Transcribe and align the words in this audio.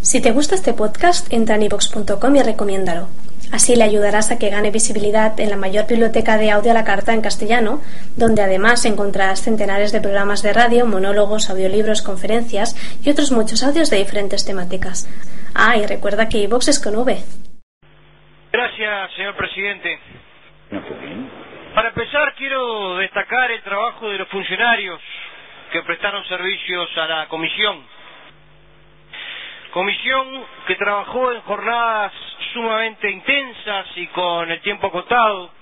Si 0.00 0.22
te 0.22 0.30
gusta 0.30 0.54
este 0.54 0.72
podcast, 0.74 1.30
entra 1.32 1.56
en 1.56 1.62
ivox.com 1.62 2.36
y 2.36 2.42
recomiéndalo. 2.42 3.08
Así 3.52 3.76
le 3.76 3.84
ayudarás 3.84 4.30
a 4.30 4.38
que 4.38 4.50
gane 4.50 4.70
visibilidad 4.70 5.38
en 5.40 5.50
la 5.50 5.56
mayor 5.56 5.86
biblioteca 5.86 6.36
de 6.36 6.50
audio 6.50 6.70
a 6.70 6.74
la 6.74 6.84
carta 6.84 7.14
en 7.14 7.22
castellano, 7.22 7.80
donde 8.16 8.42
además 8.42 8.84
encontrarás 8.84 9.42
centenares 9.42 9.90
de 9.92 10.00
programas 10.00 10.42
de 10.42 10.52
radio, 10.52 10.86
monólogos, 10.86 11.50
audiolibros, 11.50 12.02
conferencias 12.02 12.76
y 13.04 13.10
otros 13.10 13.32
muchos 13.32 13.64
audios 13.64 13.90
de 13.90 13.98
diferentes 13.98 14.44
temáticas. 14.46 15.08
Ah, 15.54 15.76
y 15.76 15.86
recuerda 15.86 16.28
que 16.28 16.38
iVox 16.38 16.68
es 16.68 16.82
con 16.82 16.96
V. 16.96 17.16
Gracias, 18.52 19.14
señor 19.16 19.36
presidente. 19.36 19.98
Para 21.74 21.88
empezar, 21.88 22.34
quiero 22.36 22.96
destacar 22.96 23.50
el 23.50 23.62
trabajo 23.62 24.08
de 24.10 24.18
los 24.18 24.28
funcionarios 24.28 25.00
que 25.72 25.82
prestaron 25.82 26.24
servicios 26.24 26.88
a 26.96 27.06
la 27.06 27.28
comisión. 27.28 27.97
Comisión 29.78 30.44
que 30.66 30.74
trabajó 30.74 31.30
en 31.30 31.40
jornadas 31.42 32.12
sumamente 32.52 33.08
intensas 33.08 33.86
y 33.94 34.08
con 34.08 34.50
el 34.50 34.60
tiempo 34.60 34.88
acotado. 34.88 35.52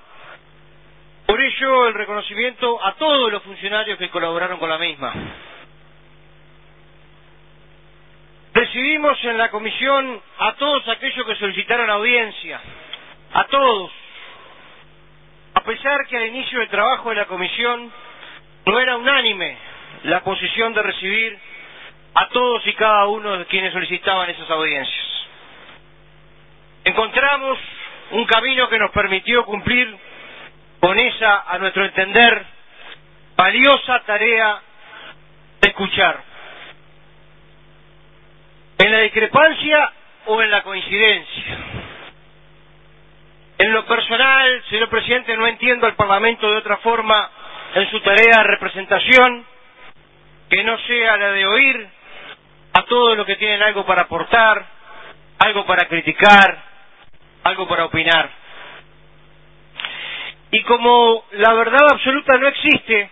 Por 1.27 1.39
ello, 1.39 1.89
el 1.89 1.93
reconocimiento 1.93 2.83
a 2.83 2.95
todos 2.95 3.31
los 3.31 3.43
funcionarios 3.43 3.99
que 3.99 4.09
colaboraron 4.09 4.59
con 4.59 4.71
la 4.71 4.79
misma. 4.79 5.13
Recibimos 8.55 9.23
en 9.23 9.37
la 9.37 9.51
comisión 9.51 10.23
a 10.39 10.55
todos 10.55 10.89
aquellos 10.89 11.27
que 11.27 11.35
solicitaron 11.35 11.91
audiencia, 11.91 12.59
a 13.35 13.45
todos, 13.45 13.93
a 15.53 15.61
pesar 15.61 16.07
que 16.09 16.17
al 16.17 16.29
inicio 16.29 16.61
del 16.61 16.69
trabajo 16.71 17.11
de 17.11 17.17
la 17.17 17.27
comisión 17.27 17.93
no 18.65 18.81
era 18.81 18.97
unánime 18.97 19.59
la 20.05 20.25
posición 20.25 20.73
de 20.73 20.83
recibir 20.83 21.39
a 22.19 22.29
todos 22.29 22.67
y 22.67 22.73
cada 22.73 23.07
uno 23.09 23.37
de 23.39 23.45
quienes 23.45 23.75
solicitaban 23.75 24.31
esas 24.31 24.49
audiencias. 24.51 25.05
Encontramos 26.85 27.59
un 28.13 28.25
camino 28.25 28.69
que 28.71 28.79
nos 28.79 28.91
permitió 28.91 29.45
cumplir 29.45 29.95
con 30.81 30.99
esa, 30.99 31.45
a 31.47 31.59
nuestro 31.59 31.85
entender, 31.85 32.43
valiosa 33.37 34.01
tarea 34.07 34.61
de 35.61 35.69
escuchar. 35.69 36.23
En 38.79 38.93
la 38.93 39.01
discrepancia 39.01 39.93
o 40.27 40.41
en 40.41 40.51
la 40.51 40.63
coincidencia. 40.63 41.45
En 43.59 43.73
lo 43.73 43.85
personal, 43.85 44.63
señor 44.71 44.89
presidente, 44.89 45.37
no 45.37 45.47
entiendo 45.47 45.87
al 45.87 45.97
Parlamento 45.97 46.51
de 46.51 46.57
otra 46.59 46.79
forma 46.79 47.31
en 47.75 47.91
su 47.91 48.01
tarea 48.01 48.39
de 48.39 48.45
representación 48.45 49.45
que 50.49 50.65
no 50.65 50.79
sea 50.79 51.17
la 51.19 51.33
de 51.33 51.47
oír 51.47 51.96
a 52.77 52.83
todos 52.83 53.17
los 53.17 53.25
que 53.25 53.37
tienen 53.37 53.63
algo 53.63 53.87
para 53.87 54.03
aportar, 54.03 54.67
algo 55.39 55.65
para 55.65 55.87
criticar, 55.87 56.63
algo 57.45 57.67
para 57.67 57.87
opinar. 57.87 58.29
Y 60.51 60.63
como 60.65 61.25
la 61.33 61.55
verdad 61.55 61.91
absoluta 61.91 62.37
no 62.37 62.49
existe, 62.49 63.11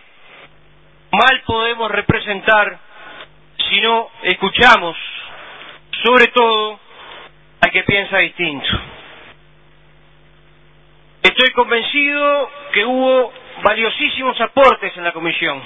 mal 1.11 1.41
podemos 1.47 1.89
representar 1.89 2.77
si 3.67 3.81
no 3.81 4.09
escuchamos, 4.21 4.95
sobre 6.03 6.27
todo, 6.27 6.79
al 7.61 7.71
que 7.71 7.83
piensa 7.83 8.17
distinto. 8.19 8.67
Estoy 11.23 11.49
convencido 11.53 12.51
que 12.71 12.85
hubo 12.85 13.33
valiosísimos 13.63 14.39
aportes 14.41 14.95
en 14.95 15.03
la 15.03 15.11
comisión. 15.11 15.59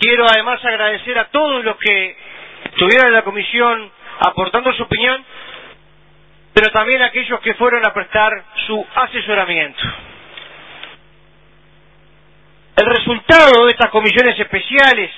Quiero 0.00 0.26
además 0.26 0.64
agradecer 0.64 1.18
a 1.18 1.26
todos 1.26 1.62
los 1.62 1.76
que 1.76 2.16
estuvieron 2.72 3.08
en 3.08 3.12
la 3.12 3.22
comisión 3.22 3.92
aportando 4.20 4.72
su 4.72 4.84
opinión, 4.84 5.22
pero 6.54 6.72
también 6.72 7.02
a 7.02 7.06
aquellos 7.06 7.38
que 7.40 7.52
fueron 7.52 7.84
a 7.84 7.92
prestar 7.92 8.32
su 8.66 8.86
asesoramiento. 8.94 9.82
El 12.76 12.86
resultado 12.86 13.66
de 13.66 13.72
estas 13.72 13.90
comisiones 13.90 14.40
especiales 14.40 15.10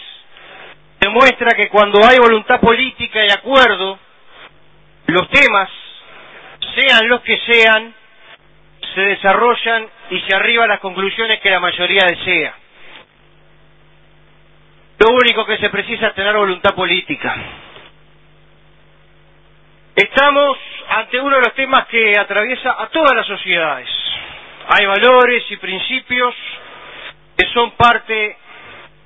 demuestra 0.98 1.54
que 1.54 1.68
cuando 1.68 2.04
hay 2.04 2.18
voluntad 2.18 2.58
política 2.58 3.24
y 3.24 3.30
acuerdo, 3.30 4.00
los 5.06 5.28
temas, 5.30 5.70
sean 6.74 7.08
los 7.08 7.20
que 7.20 7.38
sean, 7.38 7.94
se 8.96 9.00
desarrollan 9.00 9.88
y 10.10 10.20
se 10.22 10.34
arriban 10.34 10.68
las 10.68 10.80
conclusiones 10.80 11.38
que 11.38 11.50
la 11.50 11.60
mayoría 11.60 12.02
desea. 12.04 12.56
Lo 15.02 15.14
único 15.14 15.44
que 15.44 15.58
se 15.58 15.68
precisa 15.68 16.08
es 16.08 16.14
tener 16.14 16.36
voluntad 16.36 16.76
política. 16.76 17.34
Estamos 19.96 20.56
ante 20.90 21.18
uno 21.18 21.36
de 21.36 21.42
los 21.42 21.54
temas 21.54 21.86
que 21.88 22.16
atraviesa 22.16 22.76
a 22.78 22.86
todas 22.88 23.12
las 23.16 23.26
sociedades. 23.26 23.88
Hay 24.68 24.86
valores 24.86 25.42
y 25.50 25.56
principios 25.56 26.34
que 27.36 27.46
son 27.52 27.72
parte 27.72 28.36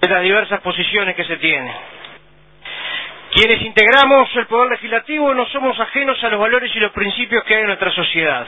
de 0.02 0.08
las 0.08 0.22
diversas 0.22 0.60
posiciones 0.60 1.16
que 1.16 1.24
se 1.24 1.38
tienen. 1.38 1.74
Quienes 3.32 3.62
integramos 3.62 4.28
el 4.36 4.46
Poder 4.48 4.72
Legislativo 4.72 5.32
no 5.32 5.46
somos 5.46 5.80
ajenos 5.80 6.22
a 6.22 6.28
los 6.28 6.38
valores 6.40 6.76
y 6.76 6.78
los 6.78 6.92
principios 6.92 7.42
que 7.44 7.54
hay 7.54 7.60
en 7.62 7.68
nuestra 7.68 7.90
sociedad. 7.92 8.46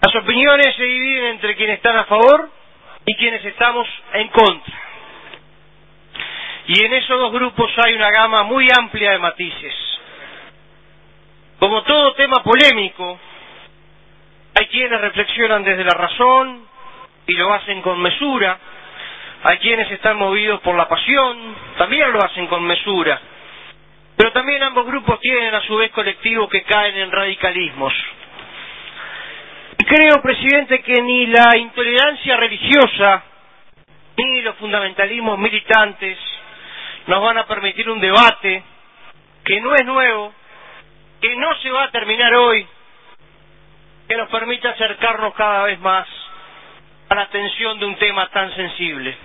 Las 0.00 0.14
opiniones 0.14 0.76
se 0.76 0.84
dividen 0.84 1.24
entre 1.32 1.56
quienes 1.56 1.76
están 1.78 1.96
a 1.96 2.04
favor 2.04 2.55
y 3.06 3.14
quienes 3.14 3.44
estamos 3.44 3.86
en 4.14 4.28
contra. 4.28 4.74
Y 6.66 6.84
en 6.84 6.92
esos 6.94 7.18
dos 7.18 7.32
grupos 7.32 7.70
hay 7.78 7.94
una 7.94 8.10
gama 8.10 8.42
muy 8.42 8.68
amplia 8.76 9.12
de 9.12 9.18
matices. 9.18 9.74
Como 11.60 11.82
todo 11.84 12.14
tema 12.14 12.42
polémico, 12.42 13.18
hay 14.58 14.66
quienes 14.66 15.00
reflexionan 15.00 15.62
desde 15.62 15.84
la 15.84 15.94
razón 15.94 16.66
y 17.28 17.34
lo 17.34 17.52
hacen 17.54 17.80
con 17.82 18.00
mesura, 18.00 18.58
hay 19.44 19.58
quienes 19.58 19.90
están 19.92 20.16
movidos 20.16 20.60
por 20.60 20.74
la 20.74 20.88
pasión, 20.88 21.54
también 21.78 22.12
lo 22.12 22.22
hacen 22.22 22.46
con 22.48 22.64
mesura, 22.64 23.20
pero 24.16 24.32
también 24.32 24.62
ambos 24.62 24.86
grupos 24.86 25.20
tienen 25.20 25.54
a 25.54 25.60
su 25.62 25.76
vez 25.76 25.92
colectivos 25.92 26.48
que 26.48 26.62
caen 26.62 26.96
en 26.96 27.12
radicalismos. 27.12 27.92
Creo, 29.86 30.20
presidente, 30.20 30.82
que 30.82 31.00
ni 31.00 31.26
la 31.26 31.56
intolerancia 31.56 32.36
religiosa, 32.36 33.22
ni 34.16 34.42
los 34.42 34.56
fundamentalismos 34.56 35.38
militantes 35.38 36.18
nos 37.06 37.22
van 37.22 37.38
a 37.38 37.46
permitir 37.46 37.88
un 37.88 38.00
debate 38.00 38.64
que 39.44 39.60
no 39.60 39.76
es 39.76 39.84
nuevo, 39.84 40.34
que 41.20 41.36
no 41.36 41.54
se 41.60 41.70
va 41.70 41.84
a 41.84 41.90
terminar 41.92 42.34
hoy, 42.34 42.66
que 44.08 44.16
nos 44.16 44.28
permita 44.28 44.70
acercarnos 44.70 45.32
cada 45.34 45.62
vez 45.62 45.78
más 45.78 46.08
a 47.08 47.14
la 47.14 47.22
atención 47.22 47.78
de 47.78 47.86
un 47.86 47.94
tema 47.94 48.28
tan 48.30 48.52
sensible. 48.56 49.16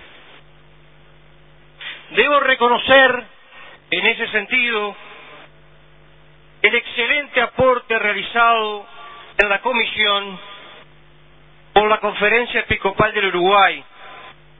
Debo 2.10 2.38
reconocer, 2.38 3.24
en 3.90 4.06
ese 4.06 4.28
sentido, 4.28 4.94
el 6.62 6.74
excelente 6.76 7.40
aporte 7.40 7.98
realizado 7.98 8.86
en 9.38 9.48
la 9.48 9.60
comisión 9.60 10.51
por 11.72 11.88
la 11.88 11.98
Conferencia 11.98 12.60
Episcopal 12.60 13.12
del 13.12 13.26
Uruguay, 13.26 13.82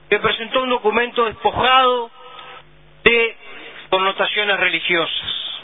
que 0.09 0.19
presentó 0.19 0.63
un 0.63 0.69
documento 0.69 1.25
despojado 1.25 2.09
de 3.03 3.35
connotaciones 3.89 4.59
religiosas. 4.59 5.61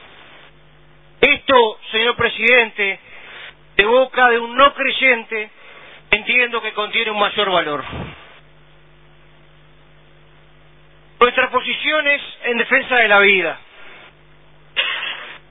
Esto, 1.21 1.79
señor 1.91 2.15
presidente, 2.15 2.99
de 3.75 3.85
boca 3.85 4.29
de 4.29 4.39
un 4.39 4.55
no 4.55 4.73
creyente, 4.73 5.49
entiendo 6.11 6.61
que 6.61 6.73
contiene 6.73 7.11
un 7.11 7.19
mayor 7.19 7.51
valor. 7.51 7.83
Nuestras 11.19 11.49
posiciones 11.49 12.21
en 12.43 12.57
defensa 12.57 12.95
de 12.95 13.07
la 13.07 13.19
vida. 13.19 13.59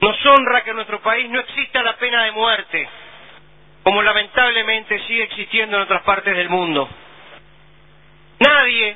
Nos 0.00 0.26
honra 0.26 0.62
que 0.62 0.70
en 0.70 0.76
nuestro 0.76 1.00
país 1.00 1.28
no 1.28 1.40
exista 1.40 1.82
la 1.82 1.96
pena 1.96 2.24
de 2.24 2.32
muerte, 2.32 2.88
como 3.88 4.02
lamentablemente 4.02 5.00
sigue 5.06 5.22
existiendo 5.22 5.78
en 5.78 5.84
otras 5.84 6.02
partes 6.02 6.36
del 6.36 6.50
mundo. 6.50 6.86
Nadie, 8.38 8.94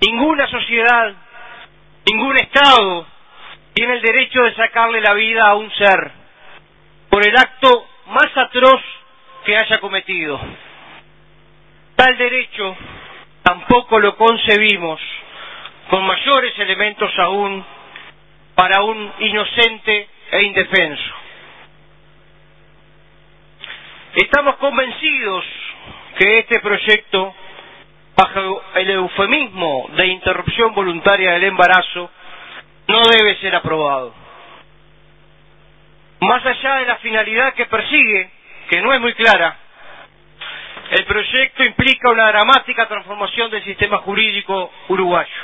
ninguna 0.00 0.48
sociedad, 0.48 1.14
ningún 2.04 2.36
Estado 2.36 3.06
tiene 3.74 3.92
el 3.94 4.02
derecho 4.02 4.42
de 4.42 4.56
sacarle 4.56 5.00
la 5.00 5.14
vida 5.14 5.46
a 5.46 5.54
un 5.54 5.70
ser 5.70 6.10
por 7.08 7.24
el 7.24 7.36
acto 7.36 7.86
más 8.06 8.36
atroz 8.36 8.82
que 9.44 9.56
haya 9.56 9.78
cometido. 9.78 10.40
Tal 11.94 12.18
derecho 12.18 12.76
tampoco 13.44 14.00
lo 14.00 14.16
concebimos 14.16 15.00
con 15.90 16.04
mayores 16.04 16.58
elementos 16.58 17.16
aún 17.20 17.64
para 18.56 18.82
un 18.82 19.12
inocente 19.20 20.08
e 20.32 20.42
indefenso. 20.42 21.25
Estamos 24.16 24.56
convencidos 24.56 25.44
que 26.18 26.38
este 26.38 26.58
proyecto, 26.60 27.34
bajo 28.16 28.62
el 28.76 28.90
eufemismo 28.92 29.90
de 29.94 30.06
interrupción 30.06 30.72
voluntaria 30.74 31.32
del 31.32 31.44
embarazo, 31.44 32.10
no 32.88 33.02
debe 33.08 33.36
ser 33.40 33.54
aprobado. 33.54 34.14
Más 36.20 36.46
allá 36.46 36.76
de 36.76 36.86
la 36.86 36.96
finalidad 36.96 37.52
que 37.52 37.66
persigue, 37.66 38.30
que 38.70 38.80
no 38.80 38.94
es 38.94 39.02
muy 39.02 39.12
clara, 39.12 39.54
el 40.92 41.04
proyecto 41.04 41.62
implica 41.62 42.08
una 42.10 42.28
dramática 42.28 42.88
transformación 42.88 43.50
del 43.50 43.64
sistema 43.64 43.98
jurídico 43.98 44.72
uruguayo, 44.88 45.42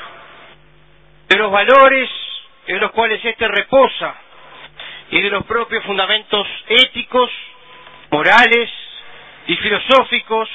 de 1.28 1.36
los 1.36 1.52
valores 1.52 2.08
en 2.68 2.80
los 2.80 2.90
cuales 2.92 3.22
éste 3.22 3.46
reposa 3.48 4.14
y 5.10 5.20
de 5.20 5.28
los 5.28 5.44
propios 5.44 5.84
fundamentos 5.84 6.48
éticos, 6.68 7.30
morales 8.12 8.70
y 9.46 9.56
filosóficos 9.56 10.48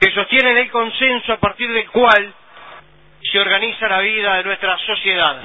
que 0.00 0.12
sostienen 0.12 0.56
el 0.58 0.70
consenso 0.70 1.32
a 1.32 1.38
partir 1.38 1.70
del 1.70 1.90
cual 1.90 2.32
se 3.20 3.38
organiza 3.38 3.88
la 3.88 3.98
vida 3.98 4.36
de 4.36 4.44
nuestra 4.44 4.78
sociedad. 4.78 5.42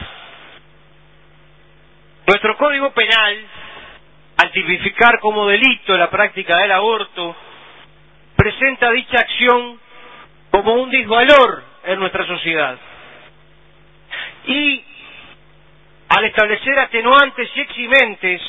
Nuestro 2.27 2.55
Código 2.55 2.91
Penal, 2.91 3.37
al 4.37 4.51
tipificar 4.51 5.19
como 5.19 5.47
delito 5.47 5.97
la 5.97 6.09
práctica 6.09 6.55
del 6.57 6.71
aborto, 6.71 7.35
presenta 8.35 8.91
dicha 8.91 9.19
acción 9.19 9.79
como 10.51 10.75
un 10.75 10.91
disvalor 10.91 11.63
en 11.85 11.99
nuestra 11.99 12.27
sociedad. 12.27 12.77
Y 14.45 14.83
al 16.09 16.25
establecer 16.25 16.77
atenuantes 16.77 17.49
y 17.55 17.59
eximentes, 17.59 18.41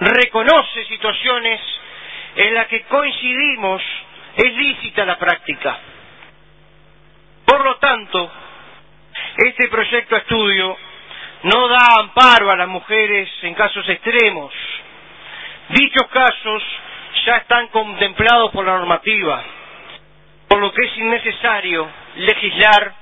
reconoce 0.00 0.84
situaciones 0.86 1.60
en 2.36 2.54
las 2.54 2.66
que 2.68 2.82
coincidimos 2.84 3.82
es 4.36 4.52
lícita 4.54 5.04
la 5.04 5.18
práctica. 5.18 5.78
Por 7.44 7.64
lo 7.64 7.76
tanto, 7.76 8.30
este 9.36 9.68
proyecto 9.68 10.14
de 10.14 10.20
estudio 10.22 10.76
no 11.42 11.68
da 11.68 11.86
amparo 11.98 12.50
a 12.50 12.56
las 12.56 12.68
mujeres 12.68 13.28
en 13.42 13.54
casos 13.54 13.88
extremos. 13.88 14.52
Dichos 15.70 16.06
casos 16.08 16.62
ya 17.26 17.36
están 17.38 17.68
contemplados 17.68 18.50
por 18.52 18.64
la 18.64 18.78
normativa, 18.78 19.42
por 20.48 20.60
lo 20.60 20.72
que 20.72 20.86
es 20.86 20.98
innecesario 20.98 21.88
legislar 22.16 22.94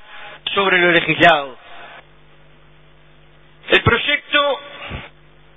sobre 0.55 0.79
lo 0.79 0.91
legislado. 0.93 1.57
El 3.69 3.83
proyecto 3.83 4.61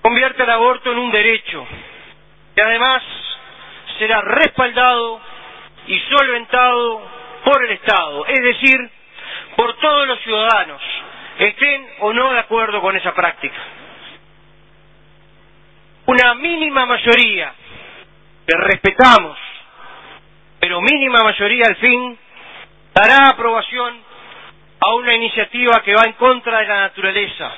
convierte 0.01 0.43
el 0.43 0.49
aborto 0.49 0.91
en 0.91 0.97
un 0.97 1.11
derecho 1.11 1.65
y 2.55 2.61
además 2.61 3.03
será 3.97 4.21
respaldado 4.21 5.21
y 5.87 5.99
solventado 5.99 7.01
por 7.43 7.63
el 7.63 7.71
Estado, 7.71 8.25
es 8.25 8.41
decir, 8.41 8.77
por 9.55 9.73
todos 9.77 10.07
los 10.07 10.19
ciudadanos, 10.21 10.81
estén 11.39 11.87
o 11.99 12.13
no 12.13 12.31
de 12.33 12.39
acuerdo 12.39 12.81
con 12.81 12.95
esa 12.95 13.13
práctica. 13.13 13.57
Una 16.05 16.33
mínima 16.35 16.85
mayoría 16.85 17.53
que 18.47 18.57
respetamos, 18.57 19.37
pero 20.59 20.81
mínima 20.81 21.23
mayoría 21.23 21.67
al 21.67 21.75
fin, 21.77 22.17
dará 22.93 23.29
aprobación 23.29 24.01
a 24.79 24.93
una 24.95 25.13
iniciativa 25.13 25.81
que 25.83 25.95
va 25.95 26.03
en 26.05 26.13
contra 26.13 26.59
de 26.59 26.67
la 26.67 26.81
naturaleza, 26.81 27.51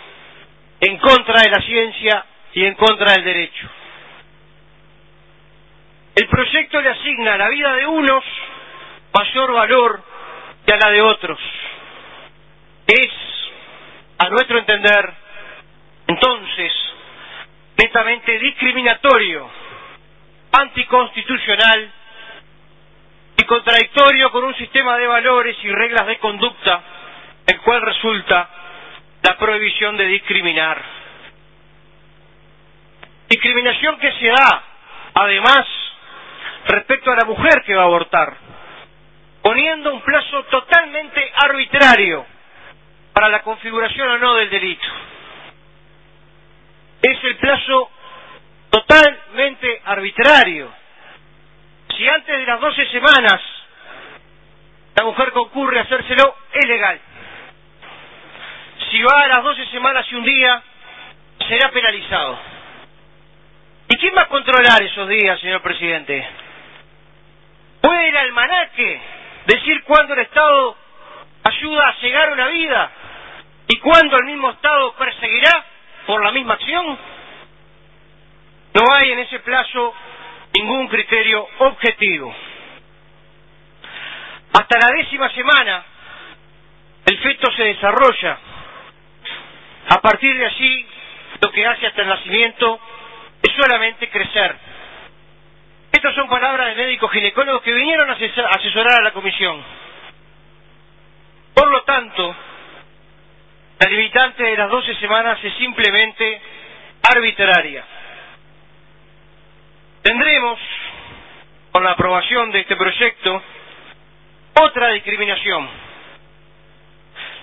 en 0.82 0.98
contra 0.98 1.42
de 1.42 1.50
la 1.50 1.62
ciencia 1.62 2.26
y 2.54 2.66
en 2.66 2.76
contra 2.76 3.14
del 3.14 3.24
derecho. 3.24 3.68
El 6.16 6.28
proyecto 6.28 6.80
le 6.82 6.90
asigna 6.90 7.34
a 7.34 7.38
la 7.38 7.50
vida 7.50 7.74
de 7.74 7.88
unos 7.88 8.24
mayor 9.14 9.54
valor 9.54 10.04
que 10.66 10.74
a 10.74 10.78
la 10.78 10.92
de 10.92 11.02
otros. 11.02 11.40
Es, 12.88 13.12
a 14.20 14.30
nuestro 14.30 14.58
entender, 14.60 15.14
entonces, 16.08 16.72
netamente 17.78 18.38
discriminatorio, 18.40 19.50
anticonstitucional 20.52 21.92
y 23.38 23.44
contradictorio 23.46 24.32
con 24.32 24.44
un 24.44 24.56
sistema 24.56 24.98
de 24.98 25.08
valores 25.08 25.58
y 25.64 25.70
reglas 25.70 26.06
de 26.06 26.20
conducta, 26.20 26.82
el 27.48 27.60
cual 27.62 27.82
resulta 27.82 28.50
la 29.24 29.38
prohibición 29.38 29.98
de 29.98 30.06
discriminar. 30.06 31.03
Discriminación 33.34 33.98
que 33.98 34.12
se 34.12 34.28
da, 34.28 34.64
además, 35.16 35.66
respecto 36.68 37.12
a 37.12 37.16
la 37.16 37.26
mujer 37.26 37.64
que 37.66 37.74
va 37.74 37.82
a 37.82 37.86
abortar, 37.86 38.38
poniendo 39.42 39.92
un 39.92 40.02
plazo 40.02 40.44
totalmente 40.52 41.34
arbitrario 41.38 42.28
para 43.12 43.30
la 43.30 43.42
configuración 43.42 44.08
o 44.08 44.18
no 44.20 44.36
del 44.36 44.52
delito. 44.52 44.86
Es 47.02 47.24
el 47.24 47.38
plazo 47.38 47.90
totalmente 48.70 49.82
arbitrario. 49.84 50.72
Si 51.98 52.08
antes 52.08 52.38
de 52.38 52.46
las 52.46 52.60
12 52.60 52.86
semanas 52.92 53.42
la 54.96 55.06
mujer 55.06 55.32
concurre 55.32 55.80
a 55.80 55.82
hacérselo, 55.82 56.36
es 56.54 56.68
legal. 56.68 57.00
Si 58.92 59.02
va 59.02 59.24
a 59.24 59.28
las 59.28 59.44
12 59.44 59.66
semanas 59.72 60.06
y 60.12 60.16
un 60.18 60.24
día, 60.24 60.62
será 61.50 61.72
penalizado. 61.72 62.53
¿Y 63.90 63.98
quién 63.98 64.16
va 64.16 64.22
a 64.22 64.28
controlar 64.28 64.82
esos 64.82 65.08
días, 65.10 65.40
señor 65.40 65.62
presidente? 65.62 66.26
¿Puede 67.82 68.10
el 68.10 68.18
almanaque 68.18 69.02
decir 69.46 69.84
cuándo 69.84 70.14
el 70.14 70.22
Estado 70.22 70.78
ayuda 71.44 71.90
a 71.90 71.94
cegar 71.96 72.32
una 72.32 72.48
vida 72.48 72.92
y 73.68 73.78
cuándo 73.80 74.18
el 74.18 74.26
mismo 74.26 74.52
Estado 74.52 74.94
perseguirá 74.94 75.66
por 76.08 76.24
la 76.24 76.32
misma 76.32 76.54
acción? 76.54 76.98
No 78.74 78.94
hay 78.94 79.12
en 79.12 79.20
ese 79.20 79.40
plazo 79.40 79.94
ningún 80.54 80.88
criterio 80.88 81.48
objetivo. 81.60 82.34
Hasta 84.54 84.80
la 84.80 84.96
décima 84.96 85.30
semana 85.32 85.84
el 87.06 87.20
feto 87.20 87.52
se 87.52 87.64
desarrolla. 87.64 88.38
A 89.90 90.00
partir 90.00 90.38
de 90.38 90.46
allí, 90.46 90.88
lo 91.42 91.52
que 91.52 91.68
hace 91.68 91.88
hasta 91.88 92.02
el 92.02 92.08
nacimiento 92.08 92.80
es 93.44 93.52
solamente 93.56 94.10
crecer. 94.10 94.56
Estas 95.92 96.16
son 96.16 96.28
palabras 96.28 96.76
de 96.76 96.84
médicos 96.84 97.12
ginecólogos 97.12 97.62
que 97.62 97.74
vinieron 97.74 98.10
a 98.10 98.14
asesorar 98.14 99.00
a 99.00 99.04
la 99.04 99.12
comisión. 99.12 99.62
Por 101.54 101.70
lo 101.70 101.84
tanto, 101.84 102.36
la 103.80 103.90
limitante 103.90 104.44
de 104.44 104.58
las 104.58 104.70
12 104.70 104.96
semanas 104.96 105.38
es 105.44 105.54
simplemente 105.56 106.42
arbitraria. 107.04 107.84
Tendremos, 110.02 110.60
con 111.72 111.84
la 111.84 111.92
aprobación 111.92 112.52
de 112.52 112.62
este 112.62 112.76
proyecto, 112.76 113.44
otra 114.62 114.90
discriminación, 114.90 115.70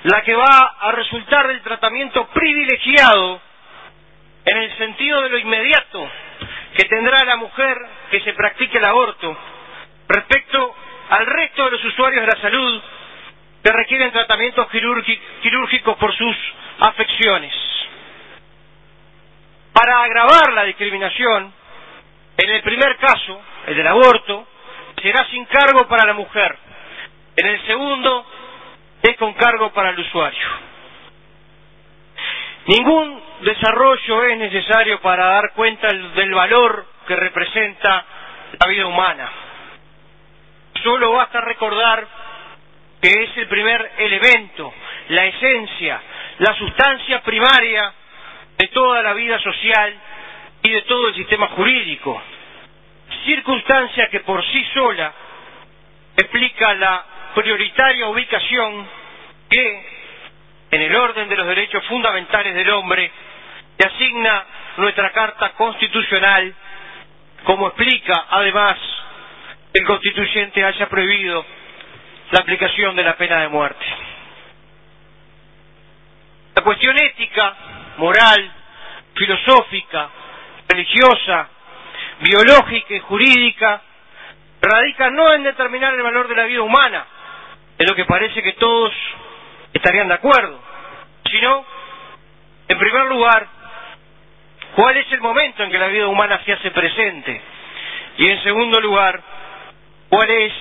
la 0.05 0.23
que 0.23 0.35
va 0.35 0.77
a 0.81 0.93
resultar 0.93 1.47
del 1.47 1.61
tratamiento 1.61 2.27
privilegiado 2.29 3.41
en 4.45 4.57
el 4.57 4.77
sentido 4.77 5.23
de 5.23 5.29
lo 5.31 5.39
inmediato 5.39 6.11
que 6.77 6.85
tendrá 6.85 7.25
la 7.25 7.37
mujer 7.37 7.77
que 8.11 8.21
se 8.21 8.33
practique 8.35 8.79
el 8.79 8.85
aborto 8.85 9.37
respecto 10.09 10.75
al 11.11 11.27
resto 11.27 11.65
de 11.65 11.71
los 11.73 11.85
usuarios 11.85 12.23
de 12.23 12.33
la 12.33 12.41
salud 12.41 12.83
que 13.63 13.73
requieren 13.73 14.13
tratamientos 14.13 14.69
quirúrgicos 14.71 15.97
por 15.99 16.15
sus 16.17 16.37
afecciones. 16.81 17.53
Para 19.73 20.03
agravar 20.03 20.53
la 20.53 20.65
discriminación, 20.65 21.53
en 22.39 22.51
el 22.51 22.63
primer 22.63 22.97
caso, 22.97 23.41
el 23.67 23.77
del 23.77 23.87
aborto, 23.87 24.47
será 25.03 25.27
sin 25.31 25.45
cargo 25.47 25.87
para 25.89 26.07
la 26.07 26.15
mujer. 26.15 26.57
En 27.37 27.47
el 27.47 27.67
segundo, 27.67 28.27
es 29.03 29.17
con 29.17 29.35
cargo 29.35 29.73
para 29.73 29.91
el 29.91 30.01
usuario. 30.01 30.70
Ningún 32.71 33.21
desarrollo 33.41 34.27
es 34.27 34.39
necesario 34.39 35.01
para 35.01 35.27
dar 35.27 35.55
cuenta 35.55 35.89
del 35.89 36.33
valor 36.33 36.87
que 37.05 37.17
representa 37.17 38.05
la 38.61 38.71
vida 38.71 38.87
humana. 38.87 39.29
Solo 40.81 41.15
basta 41.15 41.41
recordar 41.41 42.07
que 43.03 43.09
es 43.09 43.37
el 43.39 43.49
primer 43.49 43.91
elemento, 43.99 44.73
la 45.09 45.27
esencia, 45.27 46.01
la 46.39 46.55
sustancia 46.55 47.21
primaria 47.23 47.93
de 48.57 48.69
toda 48.69 49.03
la 49.03 49.15
vida 49.15 49.41
social 49.41 49.93
y 50.63 50.71
de 50.71 50.83
todo 50.83 51.09
el 51.09 51.15
sistema 51.17 51.49
jurídico, 51.49 52.23
circunstancia 53.25 54.09
que 54.11 54.21
por 54.21 54.45
sí 54.47 54.65
sola 54.73 55.13
explica 56.17 56.73
la 56.75 57.05
prioritaria 57.35 58.07
ubicación 58.07 58.87
que, 59.49 60.00
en 60.71 60.83
el 60.83 60.95
orden 60.95 61.29
de 61.29 61.37
los 61.37 61.47
derechos 61.47 61.85
fundamentales 61.87 62.55
del 62.55 62.71
hombre, 62.71 63.11
le 63.79 63.87
asigna 63.87 64.45
nuestra 64.77 65.11
Carta 65.11 65.51
Constitucional, 65.51 66.55
como 67.45 67.69
explica 67.69 68.27
además 68.31 68.79
el 69.73 69.85
constituyente 69.85 70.65
haya 70.65 70.89
prohibido 70.89 71.45
la 72.31 72.41
aplicación 72.41 72.97
de 72.97 73.05
la 73.05 73.17
pena 73.17 73.41
de 73.41 73.49
muerte. 73.49 73.85
La 76.55 76.63
cuestión 76.63 76.99
ética, 76.99 77.55
moral, 77.99 78.51
filosófica, 79.15 80.11
religiosa, 80.69 81.49
biológica 82.21 82.95
y 82.95 83.01
jurídica 83.01 83.83
radica 84.61 85.11
no 85.11 85.33
en 85.33 85.43
determinar 85.43 85.95
el 85.95 86.03
valor 86.03 86.29
de 86.29 86.35
la 86.35 86.45
vida 86.45 86.63
humana, 86.63 87.07
en 87.79 87.87
lo 87.87 87.95
que 87.95 88.05
parece 88.05 88.43
que 88.43 88.53
todos 88.55 88.93
estarían 89.81 90.09
de 90.09 90.15
acuerdo, 90.15 90.61
sino, 91.31 91.65
en 92.69 92.79
primer 92.79 93.07
lugar, 93.07 93.47
cuál 94.77 94.97
es 94.99 95.11
el 95.11 95.21
momento 95.21 95.63
en 95.63 95.71
que 95.71 95.79
la 95.79 95.89
vida 95.89 96.07
humana 96.07 96.39
se 96.45 96.53
hace 96.53 96.71
presente 96.71 97.41
y, 98.19 98.31
en 98.31 98.43
segundo 98.43 98.79
lugar, 98.81 99.23
cuál 100.11 100.29
es 100.29 100.53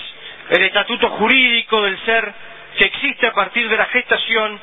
el 0.51 0.63
estatuto 0.63 1.09
jurídico 1.09 1.81
del 1.81 1.99
ser 2.05 2.33
que 2.77 2.85
existe 2.85 3.27
a 3.27 3.33
partir 3.33 3.67
de 3.67 3.75
la 3.75 3.85
gestación, 3.87 4.59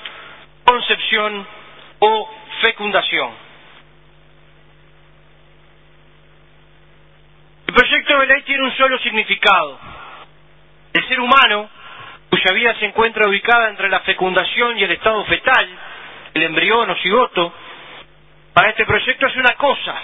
concepción 0.64 1.46
o 1.98 2.34
fecundación. 2.62 3.30
El 7.66 7.74
proyecto 7.74 8.18
de 8.20 8.26
ley 8.26 8.42
tiene 8.42 8.64
un 8.64 8.72
solo 8.72 8.98
significado. 9.00 9.78
El 10.94 11.06
ser 11.08 11.20
humano, 11.20 11.68
cuya 12.30 12.52
vida 12.54 12.74
se 12.78 12.86
encuentra 12.86 13.28
ubicada 13.28 13.68
entre 13.68 13.88
la 13.88 14.00
fecundación 14.00 14.78
y 14.78 14.84
el 14.84 14.90
estado 14.90 15.24
fetal, 15.24 15.68
el 16.34 16.42
embrión 16.42 16.90
o 16.90 16.96
cigoto, 16.96 17.52
para 18.52 18.70
este 18.70 18.84
proyecto 18.84 19.26
es 19.26 19.36
una 19.36 19.54
cosa, 19.54 19.94